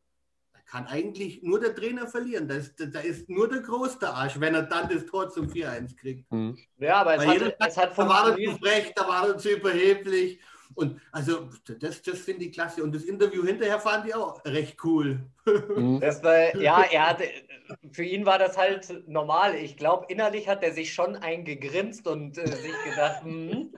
kann 0.67 0.85
eigentlich 0.87 1.41
nur 1.43 1.59
der 1.59 1.73
Trainer 1.73 2.07
verlieren. 2.07 2.47
Da 2.47 2.55
ist, 2.55 2.75
da 2.77 2.99
ist 2.99 3.29
nur 3.29 3.47
der 3.47 3.61
Groß 3.61 3.99
der 3.99 4.13
Arsch, 4.13 4.39
wenn 4.39 4.53
er 4.53 4.63
dann 4.63 4.89
das 4.89 5.05
Tor 5.05 5.29
zum 5.29 5.47
4-1 5.47 5.95
kriegt. 5.95 6.29
Hm. 6.29 6.57
Ja, 6.77 6.97
aber 6.97 7.15
es 7.15 7.25
Weil 7.25 7.33
jeder 7.33 7.45
hat, 7.47 7.55
es 7.67 7.77
hat 7.77 7.97
Da 7.97 8.07
war 8.07 8.29
er 8.29 8.35
zu 8.35 8.57
frech, 8.57 8.93
da 8.95 9.07
war 9.07 9.27
er 9.29 9.37
zu 9.37 9.49
überheblich. 9.49 10.39
Und 10.75 10.99
also, 11.13 11.49
das, 11.79 12.01
das 12.01 12.19
finde 12.19 12.45
ich 12.45 12.51
klasse. 12.51 12.83
Und 12.83 12.93
das 12.93 13.03
Interview 13.03 13.43
hinterher 13.43 13.79
fand 13.79 14.07
ich 14.07 14.13
auch 14.13 14.43
recht 14.45 14.77
cool. 14.83 15.21
Hm. 15.45 15.99
Das 16.01 16.21
war, 16.21 16.55
ja, 16.57 16.83
er 16.91 17.09
hatte, 17.09 17.23
für 17.91 18.03
ihn 18.03 18.25
war 18.25 18.37
das 18.37 18.57
halt 18.57 19.07
normal. 19.07 19.55
Ich 19.55 19.77
glaube, 19.77 20.05
innerlich 20.09 20.49
hat 20.49 20.63
er 20.63 20.73
sich 20.73 20.93
schon 20.93 21.15
eingegrinst 21.15 22.05
und 22.07 22.37
äh, 22.37 22.45
sich 22.45 22.73
gedacht, 22.83 23.23
hm, 23.23 23.73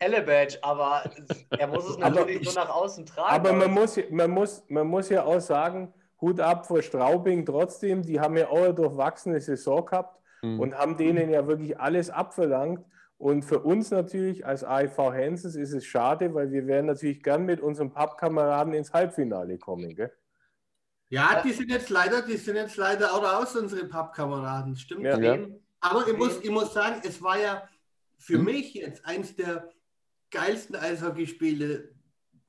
Elebadge, 0.00 0.58
aber 0.62 1.08
er 1.50 1.68
muss 1.68 1.88
es 1.88 1.98
natürlich 1.98 2.40
ich- 2.40 2.44
nur 2.44 2.54
nach 2.54 2.68
außen 2.68 3.06
tragen. 3.06 3.32
Aber 3.32 3.52
man 3.52 3.70
muss, 3.70 3.98
man, 4.10 4.30
muss, 4.30 4.64
man 4.68 4.86
muss 4.88 5.08
ja 5.08 5.24
auch 5.24 5.40
sagen, 5.40 5.94
Hut 6.20 6.40
ab 6.40 6.66
vor 6.66 6.82
Straubing 6.82 7.44
trotzdem, 7.44 8.02
die 8.02 8.20
haben 8.20 8.36
ja 8.36 8.48
auch 8.48 8.64
eine 8.64 8.74
durchwachsene 8.74 9.40
Saison 9.40 9.84
gehabt 9.84 10.20
Hm. 10.42 10.60
und 10.60 10.76
haben 10.76 10.96
denen 10.96 11.30
ja 11.30 11.46
wirklich 11.46 11.80
alles 11.80 12.10
abverlangt. 12.10 12.84
Und 13.18 13.44
für 13.44 13.60
uns 13.60 13.90
natürlich 13.90 14.44
als 14.44 14.62
AIV 14.62 14.98
Hensens 15.14 15.56
ist 15.56 15.72
es 15.72 15.86
schade, 15.86 16.34
weil 16.34 16.50
wir 16.50 16.66
wären 16.66 16.84
natürlich 16.86 17.22
gern 17.22 17.46
mit 17.46 17.60
unseren 17.60 17.90
Pappkameraden 17.90 18.74
ins 18.74 18.92
Halbfinale 18.92 19.56
kommen. 19.58 19.94
Gell? 19.96 20.12
Ja, 21.08 21.40
die 21.42 21.52
sind 21.52 21.70
jetzt 21.70 21.88
leider, 21.88 22.20
die 22.20 22.36
sind 22.36 22.56
jetzt 22.56 22.76
leider 22.76 23.14
auch 23.14 23.22
raus, 23.22 23.56
unsere 23.56 23.86
Pappkameraden. 23.86 24.76
Stimmt. 24.76 25.04
Ja. 25.04 25.18
Wem? 25.18 25.60
Aber 25.80 26.06
ich 26.06 26.16
muss, 26.16 26.40
ich 26.42 26.50
muss 26.50 26.74
sagen, 26.74 27.00
es 27.04 27.22
war 27.22 27.38
ja 27.40 27.66
für 28.18 28.34
Hm. 28.34 28.44
mich 28.44 28.74
jetzt 28.74 29.06
eins 29.06 29.34
der 29.36 29.70
geilsten 30.30 30.76
Eishockeyspiele 30.76 31.88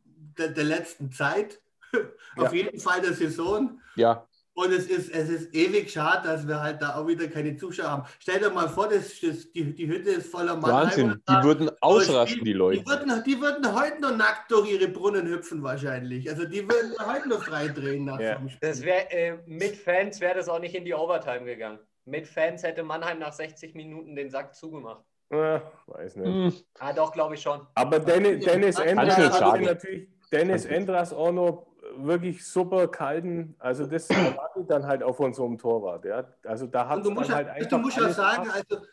der, 0.03 0.49
der 0.49 0.63
letzten 0.65 1.11
Zeit. 1.11 1.61
Auf 2.37 2.51
Ja. 2.51 2.51
jeden 2.53 2.79
Fall 2.79 3.01
der 3.01 3.13
Saison. 3.13 3.79
Ja, 3.95 4.27
Und 4.53 4.71
es 4.73 4.87
ist, 4.87 5.11
es 5.13 5.29
ist 5.29 5.53
ewig 5.55 5.91
schade, 5.91 6.27
dass 6.27 6.47
wir 6.47 6.59
halt 6.59 6.81
da 6.81 6.95
auch 6.95 7.05
wieder 7.07 7.27
keine 7.27 7.55
Zuschauer 7.55 7.89
haben. 7.91 8.03
Stell 8.19 8.39
dir 8.39 8.49
mal 8.49 8.67
vor, 8.67 8.87
das, 8.87 9.19
das, 9.21 9.51
die, 9.51 9.73
die 9.75 9.87
Hütte 9.87 10.09
ist 10.09 10.31
voller 10.31 10.55
Mannheimer. 10.55 10.85
Wahnsinn, 10.87 11.21
die 11.29 11.43
würden 11.43 11.69
ausrasten, 11.81 12.43
die 12.43 12.53
Leute. 12.53 12.79
Die 12.81 12.87
würden, 12.87 13.23
die 13.23 13.39
würden 13.39 13.79
heute 13.79 14.01
noch 14.01 14.17
nackt 14.17 14.49
durch 14.51 14.71
ihre 14.71 14.87
Brunnen 14.87 15.27
hüpfen 15.27 15.61
wahrscheinlich. 15.61 16.27
Also 16.29 16.45
die 16.45 16.67
würden 16.67 16.95
heute 17.05 17.29
noch 17.29 17.43
frei 17.43 17.67
drehen 17.67 18.05
nach 18.05 18.19
Ja. 18.19 18.33
so 18.33 18.37
einem 18.39 18.49
Spiel. 18.49 18.67
Das 18.69 18.81
wär, 18.83 19.13
äh, 19.13 19.37
mit 19.45 19.75
Fans 19.75 20.19
wäre 20.21 20.35
das 20.35 20.49
auch 20.49 20.59
nicht 20.59 20.73
in 20.73 20.85
die 20.85 20.93
Overtime 20.95 21.45
gegangen. 21.45 21.77
Mit 22.05 22.25
Fans 22.27 22.63
hätte 22.63 22.81
Mannheim 22.83 23.19
nach 23.19 23.33
60 23.33 23.75
Minuten 23.75 24.15
den 24.15 24.29
Sack 24.31 24.55
zugemacht. 24.55 25.03
Äh, 25.29 25.59
weiß 25.87 26.15
nicht. 26.15 26.25
Hm, 26.25 26.53
Ah, 26.79 26.93
doch, 26.93 27.11
glaube 27.11 27.35
ich 27.35 27.41
schon. 27.41 27.61
Aber 27.75 27.99
Dennis, 27.99 28.43
Dennis 28.45 28.79
Endras 28.79 29.17
hat 29.41 29.61
natürlich 29.61 30.07
Dennis. 30.31 30.65
Endras 30.65 31.13
auch 31.13 31.31
noch 31.33 31.66
wirklich 32.05 32.45
super 32.45 32.87
kalten. 32.87 33.55
Also 33.59 33.85
das 33.85 34.09
erwartet 34.09 34.69
dann 34.69 34.85
halt 34.85 35.03
auch 35.03 35.15
von 35.15 35.33
so 35.33 35.45
einem 35.45 35.57
Torwart. 35.57 36.05
Ja. 36.05 36.27
Also 36.45 36.67
da 36.67 36.87
hat 36.87 37.03
musst, 37.05 37.31
halt 37.31 37.47
ja, 37.47 37.53
einfach 37.53 37.69
du 37.69 37.77
musst 37.79 37.97
ja 37.97 38.03
alles 38.03 38.15
sagen, 38.15 38.49
also 38.49 38.85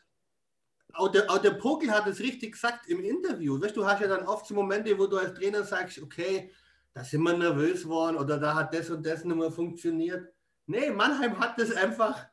auch 0.95 1.09
der, 1.09 1.31
auch 1.31 1.39
der 1.39 1.53
Pogel 1.53 1.91
hat 1.91 2.07
es 2.07 2.21
richtig 2.21 2.53
gesagt 2.53 2.87
im 2.89 3.01
Interview. 3.03 3.61
Weißt, 3.61 3.77
du 3.77 3.85
hast 3.85 4.01
ja 4.01 4.07
dann 4.09 4.27
oft 4.27 4.47
so 4.47 4.55
Momente, 4.55 4.97
wo 4.99 5.07
du 5.07 5.19
als 5.19 5.35
Trainer 5.35 5.65
sagst, 5.65 6.01
okay, 6.01 6.51
da 6.93 7.03
sind 7.03 7.23
wir 7.23 7.37
nervös 7.37 7.83
geworden 7.83 8.17
oder 8.17 8.39
da 8.39 8.55
hat 8.55 8.73
das 8.75 8.91
und 8.91 9.05
das 9.05 9.25
nicht 9.25 9.37
mehr 9.37 9.51
funktioniert. 9.51 10.33
Nee, 10.67 10.91
Mannheim 10.91 11.39
hat 11.39 11.59
das 11.59 11.73
einfach. 11.73 12.19
ja, 12.19 12.29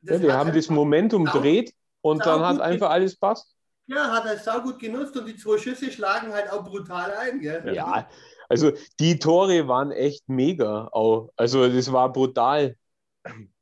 das 0.00 0.20
die 0.20 0.32
hat 0.32 0.38
haben 0.38 0.52
das 0.52 0.70
Momentum 0.70 1.26
sau- 1.26 1.40
dreht 1.40 1.74
und 2.00 2.24
dann 2.24 2.40
hat 2.40 2.60
einfach 2.60 2.90
alles 2.90 3.16
passt. 3.16 3.54
Ja, 3.88 4.10
hat 4.10 4.24
er 4.26 4.36
saugut 4.38 4.80
genutzt 4.80 5.16
und 5.16 5.26
die 5.26 5.36
zwei 5.36 5.58
Schüsse 5.58 5.92
schlagen 5.92 6.32
halt 6.32 6.50
auch 6.50 6.64
brutal 6.64 7.12
ein. 7.12 7.38
Gell? 7.38 7.72
Ja, 7.72 8.08
also 8.48 8.72
die 9.00 9.18
Tore 9.18 9.68
waren 9.68 9.92
echt 9.92 10.28
mega. 10.28 10.88
Auch. 10.92 11.30
Also 11.36 11.68
das 11.68 11.92
war 11.92 12.12
brutal. 12.12 12.76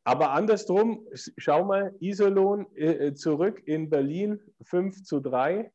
Aber 0.04 0.32
andersrum, 0.32 1.06
schau 1.38 1.64
mal, 1.64 1.94
Iserlohn 1.98 2.66
äh, 2.76 3.06
äh, 3.06 3.14
zurück 3.14 3.62
in 3.64 3.88
Berlin 3.88 4.38
5 4.62 5.02
zu 5.02 5.20
3, 5.20 5.72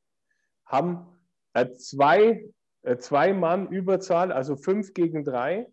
haben 0.66 1.08
äh, 1.54 1.72
zwei, 1.72 2.46
äh, 2.84 2.98
zwei 2.98 3.34
Mann 3.34 3.70
Überzahl, 3.70 4.32
also 4.32 4.56
5 4.56 4.94
gegen 4.94 5.26
3, 5.26 5.68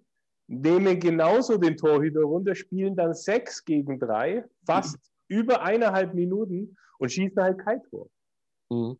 nehmen 0.47 0.99
genauso 1.00 1.59
den 1.59 1.76
Torhüter 1.76 2.23
runter, 2.23 2.55
spielen 2.55 2.97
dann 2.97 3.12
6 3.12 3.64
gegen 3.66 3.99
3, 3.99 4.45
fast 4.64 4.99
über 5.28 5.61
eineinhalb 5.61 6.14
Minuten 6.14 6.76
und 6.99 7.12
schießen 7.12 7.43
halt 7.43 7.59
kein 7.59 7.83
Tor. 7.90 8.09
Mhm. 8.71 8.99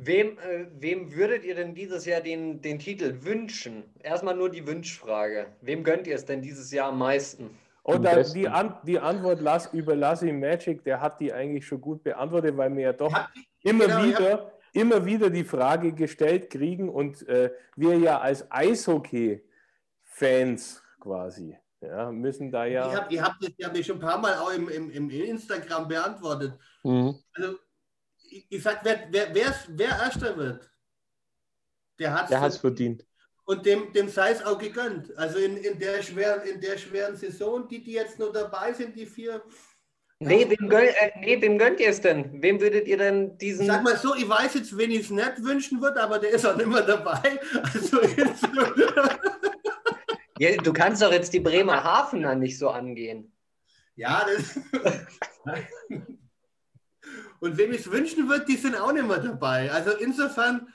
Wem, 0.00 0.38
äh, 0.38 0.66
wem 0.78 1.12
würdet 1.12 1.44
ihr 1.44 1.56
denn 1.56 1.74
dieses 1.74 2.04
Jahr 2.04 2.20
den, 2.20 2.62
den 2.62 2.78
Titel 2.78 3.18
wünschen? 3.22 3.82
Erstmal 4.00 4.36
nur 4.36 4.48
die 4.48 4.64
Wünschfrage. 4.64 5.46
Wem 5.60 5.82
gönnt 5.82 6.06
ihr 6.06 6.14
es 6.14 6.24
denn 6.24 6.40
dieses 6.40 6.70
Jahr 6.70 6.90
am 6.90 6.98
meisten? 6.98 7.50
Besten. 7.82 8.38
die, 8.38 8.48
An 8.48 8.76
die 8.84 9.00
Antwort 9.00 9.40
las, 9.40 9.72
überlasse 9.72 10.28
ich 10.28 10.34
Magic, 10.34 10.84
der 10.84 11.00
hat 11.00 11.20
die 11.20 11.32
eigentlich 11.32 11.66
schon 11.66 11.80
gut 11.80 12.04
beantwortet, 12.04 12.56
weil 12.56 12.72
wir 12.76 12.84
ja 12.84 12.92
doch 12.92 13.10
Ja, 13.10 13.28
immer 13.62 13.86
genau, 13.86 14.04
wieder, 14.04 14.52
immer 14.72 15.04
wieder 15.04 15.30
die 15.30 15.42
Frage 15.42 15.92
gestellt 15.92 16.48
kriegen 16.50 16.88
und 16.88 17.28
äh, 17.28 17.50
wir 17.74 17.98
ja 17.98 18.20
als 18.20 18.48
Eishockey-Fans 18.52 20.80
quasi 21.00 21.58
ja, 21.80 22.12
müssen 22.12 22.50
da 22.50 22.66
Ich 22.66 22.74
ja. 22.74 22.94
habe 22.94 23.14
ich 23.14 23.20
hab 23.20 23.40
das 23.40 23.52
ja 23.56 23.72
mir 23.72 23.82
schon 23.82 23.96
ein 23.96 24.00
paar 24.00 24.18
Mal 24.18 24.34
auch 24.34 24.52
im, 24.52 24.68
im, 24.68 24.90
im 24.90 25.10
Instagram 25.10 25.88
beantwortet. 25.88 26.52
Mhm. 26.82 27.16
Also, 27.34 27.56
ich, 28.50 28.62
sag, 28.62 28.84
wer, 28.84 29.06
wer, 29.10 29.34
wer's- 29.34 29.66
wer 29.68 29.88
Erster 29.90 30.36
wird, 30.36 30.70
der 31.98 32.12
hat 32.14 32.30
Der 32.30 32.42
es 32.42 32.56
verdient. 32.58 33.04
und 33.44 33.64
dem, 33.66 33.92
dem 33.92 34.08
sei 34.08 34.30
es 34.30 34.42
auch 34.44 34.58
gegönnt. 34.58 35.16
Also 35.16 35.38
in, 35.38 35.56
in, 35.56 35.78
der 35.78 36.02
schweren, 36.02 36.42
in 36.46 36.60
der 36.60 36.78
schweren 36.78 37.16
Saison, 37.16 37.66
die, 37.68 37.82
die 37.82 37.92
jetzt 37.92 38.18
nur 38.18 38.32
dabei 38.32 38.72
sind, 38.72 38.94
die 38.96 39.06
vier. 39.06 39.42
Nee, 40.20 40.48
wem, 40.50 40.68
gönnt, 40.68 40.90
äh, 41.00 41.12
nee, 41.20 41.40
wem 41.40 41.58
gönnt 41.58 41.78
ihr 41.78 41.90
es 41.90 42.00
denn? 42.00 42.42
Wem 42.42 42.60
würdet 42.60 42.88
ihr 42.88 42.98
denn 42.98 43.38
diesen. 43.38 43.66
sag 43.66 43.84
mal 43.84 43.96
so, 43.96 44.14
ich 44.16 44.28
weiß 44.28 44.54
jetzt, 44.54 44.76
wen 44.76 44.90
ich 44.90 45.02
es 45.02 45.10
nicht 45.10 45.42
wünschen 45.44 45.80
würde, 45.80 46.02
aber 46.02 46.18
der 46.18 46.30
ist 46.30 46.44
auch 46.44 46.56
nicht 46.56 46.66
mehr 46.66 46.82
dabei. 46.82 47.38
Also 47.72 48.02
jetzt, 48.02 48.42
Ja, 50.40 50.56
du 50.56 50.72
kannst 50.72 51.02
doch 51.02 51.12
jetzt 51.12 51.32
die 51.32 51.40
Bremerhavener 51.40 52.34
nicht 52.36 52.58
so 52.58 52.68
angehen. 52.70 53.32
ja, 53.96 54.24
das. 54.24 54.58
Und 57.40 57.56
wem 57.56 57.72
ich 57.72 57.80
es 57.80 57.90
wünschen 57.90 58.28
würde, 58.28 58.44
die 58.46 58.56
sind 58.56 58.74
auch 58.74 58.92
nicht 58.92 59.06
mehr 59.06 59.18
dabei. 59.18 59.70
Also 59.70 59.92
insofern 59.92 60.68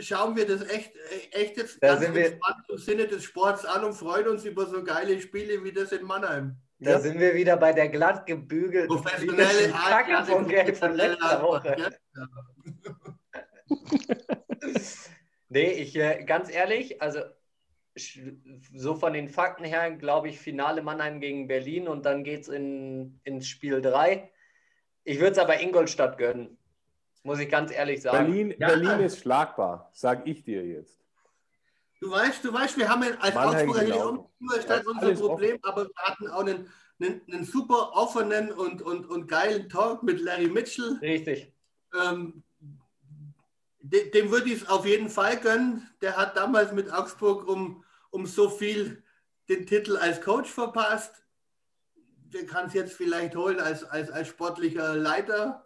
schauen 0.00 0.36
wir 0.36 0.46
das 0.46 0.62
echt, 0.68 0.92
echt 1.32 1.56
jetzt 1.56 1.82
Da 1.82 1.94
ganz 1.94 2.04
entspannt 2.04 2.64
im 2.68 2.78
Sinne 2.78 3.06
des 3.06 3.24
Sports 3.24 3.64
an 3.64 3.84
und 3.84 3.94
freuen 3.94 4.28
uns 4.28 4.44
über 4.44 4.66
so 4.66 4.82
geile 4.82 5.20
Spiele 5.20 5.62
wie 5.64 5.72
das 5.72 5.92
in 5.92 6.04
Mannheim. 6.04 6.56
Da 6.78 6.92
Ja. 6.92 7.00
sind 7.00 7.18
wir 7.20 7.34
wieder 7.34 7.56
bei 7.56 7.72
der 7.72 7.88
glatt 7.88 8.26
gebügelten 8.26 8.88
Professionelle 8.88 9.68
Kacke 9.70 10.24
von 10.24 10.48
Gelb 10.48 10.76
von 10.76 10.94
letzter 10.94 11.42
Woche. 11.42 11.76
gell? 11.76 11.96
Nee, 15.48 15.70
ich 15.72 15.94
äh, 15.96 16.24
ganz 16.24 16.50
ehrlich, 16.50 17.02
also 17.02 17.20
so 18.74 18.94
von 18.94 19.12
den 19.12 19.28
Fakten 19.28 19.64
her, 19.64 19.90
glaube 19.90 20.28
ich, 20.30 20.40
Finale 20.40 20.80
Mannheim 20.80 21.20
gegen 21.20 21.46
Berlin 21.46 21.88
und 21.88 22.06
dann 22.06 22.24
geht 22.24 22.42
es 22.42 22.48
in, 22.48 23.20
ins 23.24 23.46
Spiel 23.48 23.82
3. 23.82 24.31
Ich 25.04 25.18
würde 25.18 25.32
es 25.32 25.38
aber 25.38 25.60
Ingolstadt 25.60 26.16
gönnen, 26.18 26.56
muss 27.22 27.38
ich 27.38 27.48
ganz 27.48 27.72
ehrlich 27.72 28.02
sagen. 28.02 28.26
Berlin, 28.26 28.54
Ja. 28.58 28.68
Berlin 28.68 29.00
ist 29.00 29.18
schlagbar, 29.20 29.90
sag 29.92 30.26
ich 30.26 30.44
dir 30.44 30.64
jetzt. 30.64 31.00
Du 32.00 32.10
weißt, 32.10 32.44
du 32.44 32.52
weißt, 32.52 32.76
wir 32.78 32.88
haben 32.88 33.02
als 33.20 33.34
Mannheim 33.34 33.68
Augsburger 33.68 33.84
genau. 33.84 34.12
nicht 34.12 34.24
Ingolstadt 34.40 34.86
unser 34.86 35.14
Problem, 35.14 35.58
aber 35.62 35.84
wir 35.84 35.94
hatten 35.96 36.26
auch 36.28 36.40
einen, 36.40 36.68
einen, 37.00 37.20
einen 37.30 37.44
super 37.44 37.92
offenen 37.94 38.52
und, 38.52 38.82
und, 38.82 39.06
und 39.06 39.28
geilen 39.28 39.68
Talk 39.68 40.02
mit 40.02 40.20
Larry 40.20 40.48
Mitchell. 40.48 40.98
Richtig. 41.00 41.52
Ähm, 42.00 42.42
de- 43.80 44.10
dem 44.10 44.30
würde 44.30 44.48
ich 44.48 44.62
es 44.62 44.68
auf 44.68 44.84
jeden 44.84 45.08
Fall 45.08 45.36
gönnen. 45.38 45.88
Der 46.00 46.16
hat 46.16 46.36
damals 46.36 46.72
mit 46.72 46.92
Augsburg 46.92 47.46
um, 47.48 47.84
um 48.10 48.26
so 48.26 48.48
viel 48.48 49.02
den 49.48 49.66
Titel 49.66 49.96
als 49.96 50.20
Coach 50.20 50.50
verpasst. 50.50 51.21
Der 52.32 52.46
kann 52.46 52.66
es 52.66 52.74
jetzt 52.74 52.94
vielleicht 52.94 53.36
holen 53.36 53.60
als, 53.60 53.84
als, 53.84 54.10
als 54.10 54.28
sportlicher 54.28 54.94
Leiter. 54.96 55.64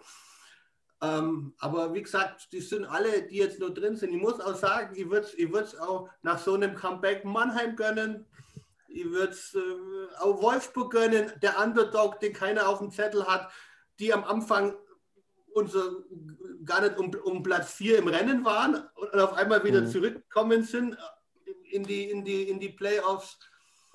Ähm, 1.02 1.54
aber 1.58 1.92
wie 1.94 2.02
gesagt, 2.02 2.52
die 2.52 2.60
sind 2.60 2.86
alle, 2.86 3.22
die 3.22 3.36
jetzt 3.36 3.60
nur 3.60 3.72
drin 3.72 3.96
sind. 3.96 4.12
Ich 4.14 4.20
muss 4.20 4.40
auch 4.40 4.56
sagen, 4.56 4.96
ich 4.96 5.08
würde 5.10 5.26
es 5.26 5.34
ich 5.34 5.52
würd's 5.52 5.76
auch 5.76 6.08
nach 6.22 6.38
so 6.38 6.54
einem 6.54 6.74
Comeback 6.74 7.24
Mannheim 7.24 7.76
gönnen. 7.76 8.26
Ich 8.88 9.04
würde 9.04 9.32
es 9.32 9.54
äh, 9.54 10.18
auch 10.20 10.40
Wolfsburg 10.40 10.90
gönnen, 10.92 11.32
der 11.42 11.58
Underdog, 11.62 12.18
den 12.20 12.32
keiner 12.32 12.68
auf 12.68 12.78
dem 12.78 12.90
Zettel 12.90 13.26
hat, 13.26 13.50
die 13.98 14.12
am 14.12 14.24
Anfang 14.24 14.74
unser, 15.52 15.90
gar 16.64 16.80
nicht 16.82 16.98
um, 16.98 17.10
um 17.24 17.42
Platz 17.42 17.72
4 17.74 17.98
im 17.98 18.08
Rennen 18.08 18.44
waren 18.44 18.88
und 18.94 19.14
auf 19.20 19.34
einmal 19.34 19.62
wieder 19.64 19.82
Mhm. 19.82 19.88
zurückgekommen 19.88 20.62
sind 20.64 20.96
in 21.70 21.84
die, 21.84 22.10
in 22.10 22.24
die, 22.24 22.48
in 22.48 22.58
die 22.58 22.70
Playoffs. 22.70 23.38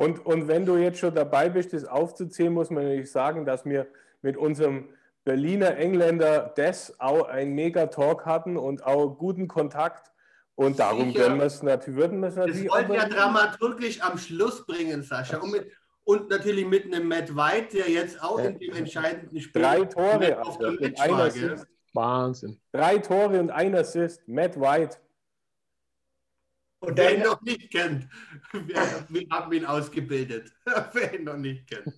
Und, 0.02 0.26
und 0.26 0.48
wenn 0.48 0.66
du 0.66 0.78
jetzt 0.78 0.98
schon 0.98 1.14
dabei 1.14 1.50
bist, 1.50 1.74
das 1.74 1.86
aufzuzählen, 1.86 2.52
muss 2.52 2.72
man 2.72 2.86
natürlich 2.86 3.12
sagen, 3.12 3.46
dass 3.46 3.66
wir 3.66 3.86
mit 4.24 4.36
unserem 4.36 4.90
Berliner 5.24 5.78
Engländer 5.78 6.54
Des 6.58 7.00
auch 7.00 7.28
einen 7.28 7.54
Mega-Talk 7.54 8.26
hatten 8.26 8.58
und 8.58 8.84
auch 8.84 9.10
guten 9.10 9.48
Kontakt. 9.48 10.12
Und 10.56 10.80
darum 10.80 11.12
Sicher. 11.12 11.24
können 11.24 11.38
wir 11.38 11.46
es 11.46 11.62
natürlich, 11.62 12.00
würden 12.00 12.22
Das 12.22 12.38
wollten 12.38 12.94
ja 12.94 13.08
dramaturgisch 13.08 14.02
am 14.02 14.18
Schluss 14.18 14.66
bringen, 14.66 15.04
Sascha. 15.04 15.38
Und, 15.38 15.52
mit, 15.52 15.68
und 16.04 16.30
natürlich 16.30 16.66
mit 16.66 16.86
einem 16.86 17.08
Matt 17.08 17.36
White, 17.36 17.78
der 17.78 17.90
jetzt 17.90 18.24
auch 18.24 18.40
in 18.40 18.58
dem 18.58 18.74
entscheidenden 18.74 19.40
Spiel 19.40 19.62
Drei 19.62 19.86
Tore 19.86 20.42
auf 20.42 20.58
gell? 20.58 21.64
Wahnsinn. 21.94 22.60
Drei 22.72 22.98
Tore 22.98 23.40
und 23.40 23.52
ein 23.52 23.76
Assist. 23.76 24.28
Matt 24.28 24.60
White. 24.60 24.98
Und 26.82 26.98
Wer 26.98 27.16
ihn 27.16 27.22
noch 27.22 27.42
nicht 27.42 27.72
kennt, 27.72 28.08
wir, 28.52 28.76
wir 29.08 29.28
haben 29.30 29.54
ihn 29.54 29.66
ausgebildet. 29.66 30.52
Wer 30.94 31.14
ihn 31.14 31.26
noch 31.26 31.38
nicht 31.38 31.70
kennt. 31.70 31.94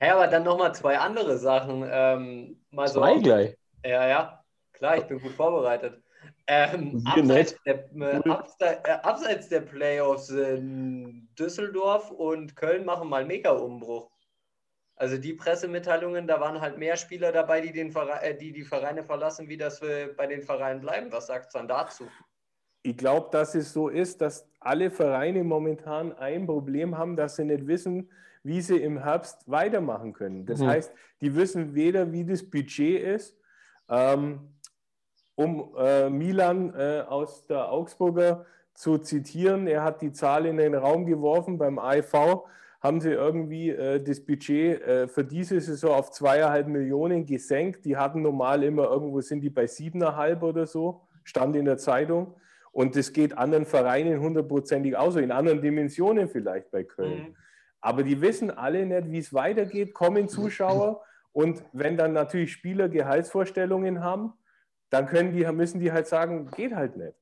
ja, 0.00 0.14
aber 0.14 0.26
dann 0.26 0.44
nochmal 0.44 0.74
zwei 0.74 0.98
andere 0.98 1.36
Sachen. 1.38 1.86
Ähm, 1.86 2.64
mal 2.70 2.88
so 2.88 3.00
Zwei 3.00 3.18
gleich. 3.18 3.56
Ja, 3.84 4.08
ja, 4.08 4.44
klar, 4.72 4.96
ich 4.96 5.04
bin 5.04 5.20
gut 5.20 5.32
vorbereitet. 5.32 6.02
Ähm, 6.46 7.02
abseits, 7.04 7.56
der, 7.66 7.94
äh, 7.94 8.28
abseits, 8.30 8.88
äh, 8.88 8.92
abseits 9.02 9.48
der 9.50 9.60
Playoffs 9.60 10.30
in 10.30 11.28
Düsseldorf 11.38 12.10
und 12.10 12.56
Köln 12.56 12.86
machen 12.86 13.10
mal 13.10 13.26
Mega-Umbruch. 13.26 14.10
Also 14.96 15.18
die 15.18 15.34
Pressemitteilungen, 15.34 16.26
da 16.26 16.40
waren 16.40 16.60
halt 16.60 16.78
mehr 16.78 16.96
Spieler 16.96 17.32
dabei, 17.32 17.60
die, 17.60 17.72
den 17.72 17.92
Verein, 17.92 18.22
äh, 18.22 18.36
die 18.36 18.52
die 18.52 18.64
Vereine 18.64 19.04
verlassen, 19.04 19.46
wie 19.48 19.58
dass 19.58 19.82
wir 19.82 20.16
bei 20.16 20.26
den 20.26 20.42
Vereinen 20.42 20.80
bleiben. 20.80 21.12
Was 21.12 21.26
sagt 21.26 21.48
es 21.48 21.52
dann 21.52 21.68
dazu? 21.68 22.08
Ich 22.82 22.96
glaube, 22.96 23.28
dass 23.32 23.54
es 23.54 23.72
so 23.72 23.88
ist, 23.88 24.20
dass 24.20 24.48
alle 24.60 24.90
Vereine 24.90 25.44
momentan 25.44 26.12
ein 26.12 26.46
Problem 26.46 26.96
haben, 26.96 27.16
dass 27.16 27.36
sie 27.36 27.44
nicht 27.44 27.66
wissen, 27.66 28.10
wie 28.42 28.60
sie 28.60 28.76
im 28.78 29.02
Herbst 29.02 29.48
weitermachen 29.50 30.12
können. 30.12 30.46
Das 30.46 30.60
Mhm. 30.60 30.66
heißt, 30.68 30.92
die 31.20 31.34
wissen 31.34 31.74
weder, 31.74 32.12
wie 32.12 32.24
das 32.24 32.42
Budget 32.48 33.02
ist, 33.02 33.36
ähm, 33.88 34.54
um 35.34 35.74
äh, 35.78 36.08
Milan 36.10 36.72
äh, 36.74 37.04
aus 37.06 37.46
der 37.46 37.70
Augsburger 37.70 38.46
zu 38.74 38.98
zitieren, 38.98 39.66
er 39.66 39.82
hat 39.82 40.02
die 40.02 40.12
Zahl 40.12 40.46
in 40.46 40.56
den 40.56 40.74
Raum 40.74 41.04
geworfen, 41.06 41.58
beim 41.58 41.78
AIV 41.78 42.44
haben 42.80 43.00
sie 43.00 43.10
irgendwie 43.10 43.70
äh, 43.70 44.00
das 44.02 44.24
Budget 44.24 44.80
äh, 44.82 45.08
für 45.08 45.24
diese 45.24 45.60
Saison 45.60 45.92
auf 45.96 46.10
zweieinhalb 46.12 46.68
Millionen 46.68 47.26
gesenkt. 47.26 47.84
Die 47.84 47.96
hatten 47.96 48.22
normal 48.22 48.62
immer 48.62 48.84
irgendwo, 48.88 49.20
sind 49.20 49.40
die 49.40 49.50
bei 49.50 49.66
siebeneinhalb 49.66 50.42
oder 50.44 50.64
so, 50.66 51.02
stand 51.24 51.56
in 51.56 51.64
der 51.64 51.76
Zeitung. 51.78 52.34
Und 52.78 52.94
das 52.94 53.12
geht 53.12 53.36
anderen 53.36 53.66
Vereinen 53.66 54.20
hundertprozentig 54.20 54.96
aus, 54.96 55.16
in 55.16 55.32
anderen 55.32 55.60
Dimensionen 55.60 56.28
vielleicht 56.28 56.70
bei 56.70 56.84
Köln. 56.84 57.30
Mhm. 57.30 57.36
Aber 57.80 58.04
die 58.04 58.20
wissen 58.20 58.52
alle 58.52 58.86
nicht, 58.86 59.10
wie 59.10 59.18
es 59.18 59.34
weitergeht, 59.34 59.92
kommen 59.94 60.28
Zuschauer. 60.28 61.02
Und 61.32 61.64
wenn 61.72 61.96
dann 61.96 62.12
natürlich 62.12 62.52
Spieler 62.52 62.88
Gehaltsvorstellungen 62.88 64.04
haben, 64.04 64.32
dann 64.90 65.06
können 65.06 65.32
die, 65.32 65.44
müssen 65.50 65.80
die 65.80 65.90
halt 65.90 66.06
sagen, 66.06 66.48
geht 66.54 66.72
halt 66.72 66.96
nicht. 66.96 67.14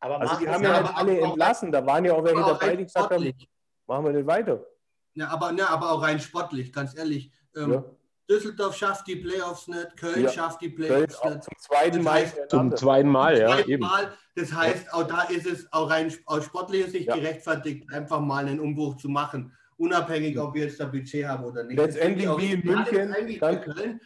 Aber 0.00 0.20
Also 0.20 0.36
die 0.40 0.48
haben 0.48 0.64
ja 0.64 0.80
nicht 0.82 0.96
alle 0.96 1.12
auch- 1.22 1.28
entlassen. 1.30 1.70
Da 1.70 1.86
waren 1.86 2.04
ja 2.04 2.12
auch 2.14 2.24
welche 2.24 2.44
auch 2.44 2.58
dabei, 2.58 2.74
die 2.74 2.82
gesagt 2.82 3.10
haben, 3.12 3.22
sportlich. 3.22 3.48
machen 3.86 4.04
wir 4.06 4.12
nicht 4.14 4.26
weiter. 4.26 4.66
Ja, 5.14 5.28
aber, 5.28 5.52
ja, 5.52 5.68
aber 5.68 5.92
auch 5.92 6.02
rein 6.02 6.18
sportlich, 6.18 6.72
ganz 6.72 6.98
ehrlich. 6.98 7.30
Ähm, 7.56 7.72
Ja. 7.72 7.84
Düsseldorf 8.28 8.74
schafft 8.76 9.06
die 9.06 9.16
Playoffs 9.16 9.68
nicht, 9.68 9.96
Köln 9.96 10.22
Ja. 10.24 10.30
schafft 10.30 10.60
die 10.62 10.70
Playoffs 10.70 11.22
nicht. 11.24 11.42
zum 11.44 11.58
zweiten 11.58 11.96
Das 11.96 12.04
Mal 12.04 12.12
heißt, 12.22 12.36
Zum 12.50 12.76
zweiten 12.76 13.08
Mal, 13.08 13.38
ja, 13.38 13.48
Zweimal. 13.58 13.70
eben. 13.70 13.86
Das 14.34 14.52
heißt, 14.52 14.92
auch 14.92 15.06
da 15.06 15.22
ist 15.22 15.46
es 15.46 15.72
auch 15.72 15.90
rein 15.90 16.12
aus 16.26 16.44
sportlicher 16.46 16.88
Sicht 16.88 17.06
Ja. 17.08 17.16
gerechtfertigt, 17.16 17.88
einfach 17.92 18.20
mal 18.20 18.46
einen 18.46 18.60
Umbruch 18.60 18.96
zu 18.96 19.08
machen, 19.08 19.52
unabhängig, 19.76 20.38
ob 20.38 20.54
wir 20.54 20.64
jetzt 20.64 20.80
da 20.80 20.86
Budget 20.86 21.26
haben 21.26 21.44
oder 21.44 21.64
nicht. 21.64 21.76
Letztendlich 21.78 22.28
wie 22.38 22.52
in 22.52 22.64
München, 22.64 23.38
Köln 23.38 24.00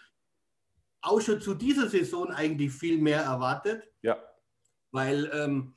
auch 1.01 1.21
schon 1.21 1.41
zu 1.41 1.55
dieser 1.55 1.89
Saison 1.89 2.31
eigentlich 2.33 2.73
viel 2.73 2.99
mehr 2.99 3.23
erwartet, 3.23 3.85
Ja, 4.03 4.19
weil 4.91 5.31
ähm, 5.33 5.75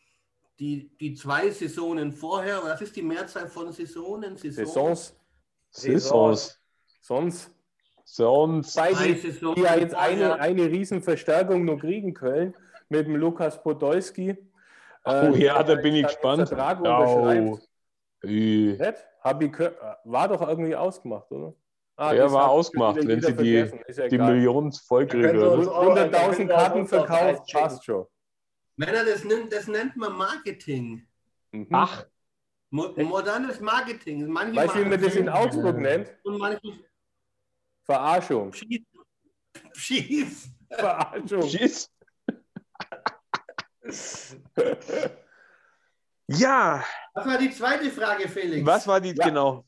die, 0.60 0.90
die 0.98 1.14
zwei 1.14 1.50
Saisonen 1.52 2.12
vorher, 2.12 2.62
was 2.64 2.82
ist 2.82 2.96
die 2.96 3.02
Mehrzahl 3.04 3.48
von 3.48 3.72
Saisonen? 3.72 4.36
Saisons, 4.36 5.16
Saisons. 5.70 6.08
sonst. 6.10 6.60
Sonst. 7.02 7.52
Bei 8.18 8.62
Zwei 8.62 8.94
die, 8.94 9.62
ja 9.62 9.75
jetzt 9.75 9.96
eine, 9.96 10.39
eine 10.39 10.65
Riesenverstärkung 10.65 11.65
noch 11.65 11.80
kriegen 11.80 12.13
können 12.13 12.53
mit 12.89 13.08
dem 13.08 13.15
Lukas 13.15 13.62
Podolski. 13.62 14.38
Oh 15.06 15.10
äh, 15.12 15.44
ja, 15.44 15.63
da 15.63 15.75
bin 15.75 15.96
ich 15.96 16.03
gespannt. 16.08 16.48
Vertrag 16.48 16.82
Oh. 16.82 17.58
Hab 19.24 19.41
ich, 19.41 19.51
war 20.03 20.27
doch 20.27 20.48
irgendwie 20.48 20.75
ausgemacht, 20.75 21.32
oder? 21.32 21.53
Ah, 21.96 22.13
Ja, 22.13 22.32
war 22.32 22.50
ausgemacht, 22.50 22.98
wieder 22.98 23.08
wenn 23.08 23.22
sie 23.22 23.34
die- 23.36 23.53
ja 23.96 24.08
Die. 24.08 24.18
Millionen 24.18 24.72
voll 24.72 25.06
Da 25.06 25.12
können 25.12 25.24
wir 25.24 25.48
kriegen. 25.50 25.60
uns 25.60 25.68
auch- 25.68 25.84
100.000 25.86 26.12
da 26.12 26.27
können 26.27 26.50
wir 26.50 26.56
Karten 26.56 26.88
verkauft, 26.88 27.51
passt 27.53 27.86
schon. 27.86 28.06
Männer, 28.75 29.06
das 29.06 29.24
nennt, 29.24 29.53
das 29.53 29.68
nennt 29.68 29.96
man 29.96 30.13
Marketing. 30.18 31.06
Mhm. 31.51 31.68
Ach, 31.72 32.06
Mo 32.70 32.88
modernes 32.98 33.60
Marketing. 33.60 34.27
Manche 34.27 34.56
weißt 34.56 34.75
du, 34.75 34.80
wie 34.80 34.89
man 34.89 35.01
das 35.01 35.15
in 35.15 35.30
Augsburg 35.30 35.77
nennt? 35.77 36.08
und 36.24 36.38
manche 36.38 36.60
Verarschung. 37.86 38.54
schießen. 38.54 38.86
Schief. 39.74 40.48
Verarschung. 40.70 41.48
tschüss. 41.48 41.90
Ja, 46.28 46.84
Was 47.14 47.26
war 47.26 47.38
die 47.38 47.52
zweite 47.52 47.90
Frage, 47.92 48.30
Felix? 48.30 48.66
was 48.66 48.88
war 48.88 49.02
die 49.02 49.14
Ja. 49.14 49.26
genau? 49.26 49.66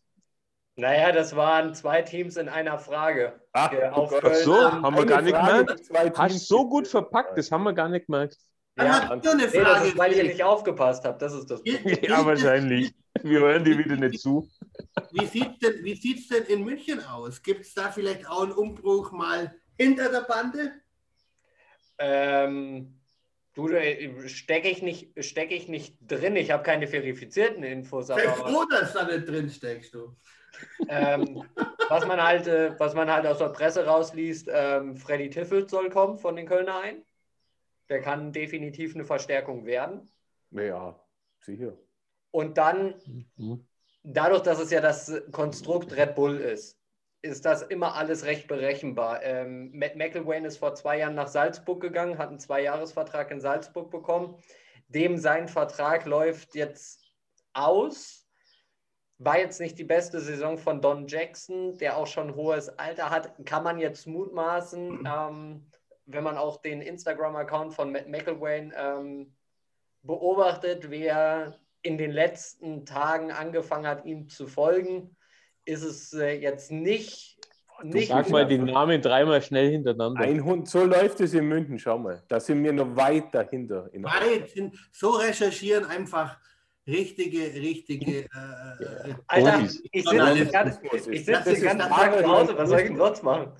Naja, 0.75 1.11
das 1.11 1.35
waren 1.35 1.75
zwei 1.75 2.01
Teams 2.01 2.37
in 2.37 2.47
einer 2.49 2.79
Frage. 2.79 3.39
Ach, 3.51 3.69
oh 3.73 3.85
auf. 3.95 4.09
Köln. 4.17 4.43
So, 4.43 4.71
haben 4.71 4.95
wir 4.95 5.05
gar 5.05 5.21
nicht 5.21 5.35
gemerkt. 5.35 6.17
Hast 6.17 6.31
Teams 6.31 6.47
so 6.47 6.67
gut 6.69 6.87
verpackt, 6.87 7.37
das 7.37 7.51
haben 7.51 7.63
wir 7.63 7.73
gar 7.73 7.89
nicht 7.89 8.05
gemerkt. 8.07 8.37
Dann 8.75 8.87
Ja, 8.87 9.09
hat 9.09 9.23
ihr 9.23 9.31
eine 9.31 9.45
Nee, 9.45 9.51
das 9.51 9.63
Frage. 9.67 9.87
ist, 9.89 9.97
weil 9.97 10.13
ihr 10.13 10.23
nicht 10.23 10.43
aufgepasst 10.43 11.05
habt. 11.05 11.21
Das 11.21 11.33
ist 11.33 11.49
das 11.49 11.61
Problem. 11.63 11.99
Ja, 12.03 12.25
wahrscheinlich. 12.25 12.93
Wir 13.21 13.39
hören 13.39 13.63
dir 13.63 13.77
wieder 13.77 13.95
nicht 13.95 14.19
zu. 14.19 14.49
es- 14.95 15.09
Wie 15.13 15.25
sieht 15.27 15.61
denn, 15.61 15.83
wie 15.83 15.95
sieht's 15.95 16.27
denn 16.29 16.43
in 16.45 16.63
München 16.63 17.03
aus? 17.05 17.41
Gibt 17.43 17.61
es 17.61 17.73
da 17.75 17.91
vielleicht 17.91 18.27
auch 18.27 18.41
einen 18.43 18.51
Umbruch 18.53 19.11
mal 19.11 19.53
hinter 19.77 20.09
der 20.09 20.21
Bande? 20.21 20.71
Ähm, 21.99 22.99
du, 23.53 23.69
stecke 24.27 24.69
ich, 24.69 24.81
nicht, 24.81 25.11
steck 25.23 25.51
ich 25.51 25.67
nicht 25.67 25.97
drin. 26.01 26.35
Ich 26.35 26.51
habe 26.51 26.63
keine 26.63 26.87
verifizierten 26.87 27.63
Infos. 27.63 28.09
Aber, 28.09 28.21
froh, 28.21 28.65
dass 28.69 28.93
da 28.93 29.05
nicht 29.05 29.27
drin 29.27 29.49
steckst, 29.49 29.93
du. 29.93 30.15
ähm, 30.87 31.43
was, 31.89 32.05
man 32.07 32.21
halt, 32.21 32.47
äh, 32.47 32.73
was 32.79 32.93
man 32.95 33.11
halt 33.11 33.25
aus 33.27 33.37
der 33.37 33.49
Presse 33.49 33.85
rausliest, 33.85 34.49
ähm, 34.51 34.97
Freddy 34.97 35.29
Tiffelt 35.29 35.69
soll 35.69 35.89
kommen 35.89 36.17
von 36.17 36.35
den 36.35 36.47
Kölner 36.47 36.79
ein. 36.79 37.03
Der 37.89 38.01
kann 38.01 38.31
definitiv 38.31 38.95
eine 38.95 39.05
Verstärkung 39.05 39.65
werden. 39.65 40.09
Ja, 40.51 40.99
sicher. 41.41 41.77
Und 42.31 42.57
dann 42.57 42.95
Mhm. 43.35 43.65
dadurch, 44.03 44.41
dass 44.41 44.59
es 44.59 44.71
ja 44.71 44.81
das 44.81 45.11
Konstrukt 45.31 45.95
Red 45.95 46.15
Bull 46.15 46.37
ist, 46.37 46.79
ist 47.21 47.45
das 47.45 47.61
immer 47.61 47.95
alles 47.95 48.25
recht 48.25 48.47
berechenbar. 48.47 49.23
Ähm, 49.23 49.71
Matt 49.73 49.95
McElwain 49.95 50.43
ist 50.45 50.57
vor 50.57 50.75
zwei 50.75 50.99
Jahren 50.99 51.15
nach 51.15 51.29
Salzburg 51.29 51.79
gegangen, 51.81 52.17
hat 52.17 52.29
einen 52.29 52.39
Zweijahresvertrag 52.39 53.31
in 53.31 53.39
Salzburg 53.39 53.91
bekommen. 53.91 54.35
Dem 54.89 55.17
sein 55.17 55.47
Vertrag 55.47 56.05
läuft 56.05 56.53
jetzt 56.55 57.01
aus. 57.53 58.27
War 59.19 59.39
jetzt 59.39 59.61
nicht 59.61 59.79
die 59.79 59.85
beste 59.85 60.19
Saison 60.19 60.57
von 60.57 60.81
Don 60.81 61.07
Jackson, 61.07 61.77
der 61.77 61.95
auch 61.97 62.07
schon 62.07 62.35
hohes 62.35 62.67
Alter 62.77 63.09
hat. 63.09 63.33
Kann 63.45 63.63
man 63.63 63.79
jetzt 63.79 64.05
mutmaßen, 64.05 65.07
ähm, 65.07 65.65
wenn 66.05 66.23
man 66.23 66.37
auch 66.37 66.61
den 66.61 66.81
Instagram-Account 66.81 67.73
von 67.73 67.91
Matt 67.91 68.09
McElwain 68.09 68.73
ähm, 68.77 69.33
beobachtet, 70.01 70.89
wer 70.89 71.59
in 71.81 71.97
den 71.97 72.11
letzten 72.11 72.85
Tagen 72.85 73.31
angefangen 73.31 73.87
hat, 73.87 74.05
ihm 74.05 74.27
zu 74.29 74.47
folgen, 74.47 75.15
ist 75.65 75.83
es 75.83 76.13
äh, 76.13 76.33
jetzt 76.39 76.71
nicht. 76.71 77.37
nicht 77.83 78.09
Sag 78.09 78.29
mal 78.29 78.45
den 78.47 78.65
Namen 78.65 79.01
dreimal 79.01 79.41
schnell 79.41 79.71
hintereinander. 79.71 80.21
Ein 80.21 80.43
Hund, 80.43 80.69
so 80.69 80.83
läuft 80.83 81.19
es 81.21 81.33
in 81.33 81.47
München, 81.47 81.79
schau 81.79 81.97
mal. 81.97 82.23
Da 82.27 82.39
sind 82.39 82.63
wir 82.63 82.73
noch 82.73 82.95
weit 82.95 83.33
dahinter. 83.33 83.89
In 83.93 84.03
Weit 84.03 84.49
hin- 84.49 84.73
so 84.91 85.11
recherchieren 85.11 85.85
einfach 85.85 86.37
richtige, 86.87 87.53
richtige. 87.53 88.25
Äh, 88.25 88.83
äh, 89.09 89.15
Alter, 89.27 89.51
Profis. 89.51 89.83
ich 89.91 90.03
sitze 90.03 90.15
Journalismus 90.15 90.35
den 90.37 90.51
ganzen, 90.51 90.85
ist- 90.85 91.07
ich 91.07 91.25
sitz 91.25 91.43
den 91.43 91.61
ganzen 91.63 91.89
Tag 91.89 92.17
zu 92.19 92.27
Hause. 92.27 92.57
Was 92.57 92.69
soll 92.69 92.79
ich 92.79 92.87
denn 92.87 92.97
sonst 92.97 93.23
machen? 93.23 93.51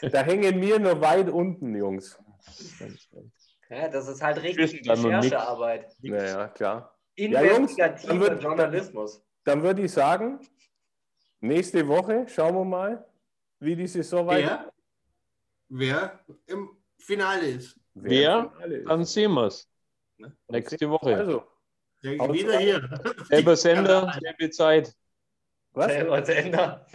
da 0.00 0.22
hängen 0.22 0.60
wir 0.60 0.78
noch 0.78 1.00
weit 1.00 1.28
unten, 1.30 1.74
Jungs. 1.74 2.18
Ja, 3.70 3.88
das 3.88 4.08
ist 4.08 4.22
halt 4.22 4.42
richtig. 4.42 4.88
Recherchearbeit. 4.88 5.94
Naja, 6.02 6.48
klar. 6.48 6.98
Investigativer 7.14 8.08
dann 8.08 8.20
wird- 8.20 8.42
Journalismus. 8.42 9.22
Dann 9.44 9.62
würde 9.62 9.82
ich 9.82 9.92
sagen, 9.92 10.38
nächste 11.40 11.86
Woche 11.88 12.26
schauen 12.28 12.54
wir 12.54 12.64
mal, 12.64 13.06
wie 13.60 13.74
die 13.76 13.86
Saison 13.86 14.26
weiter. 14.26 14.72
wer, 15.68 16.20
wer 16.20 16.20
im 16.46 16.70
Finale 16.98 17.46
ist. 17.46 17.78
Wer? 17.94 18.52
ist. 18.66 18.88
Dann 18.88 19.04
sehen 19.04 19.32
wir 19.32 19.46
es. 19.46 19.68
Nächste 20.48 20.88
Woche. 20.88 21.16
Also, 21.16 21.42
wieder 22.02 22.58
hier. 22.58 23.00
Selber 23.28 23.56
Sender, 23.56 24.18
selbe 24.20 24.50
Zeit. 24.50 24.94
was? 25.72 25.86
Selber 25.86 26.24
Sender. 26.24 26.86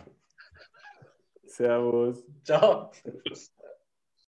Servus. 1.46 2.24
Ciao. 2.44 2.92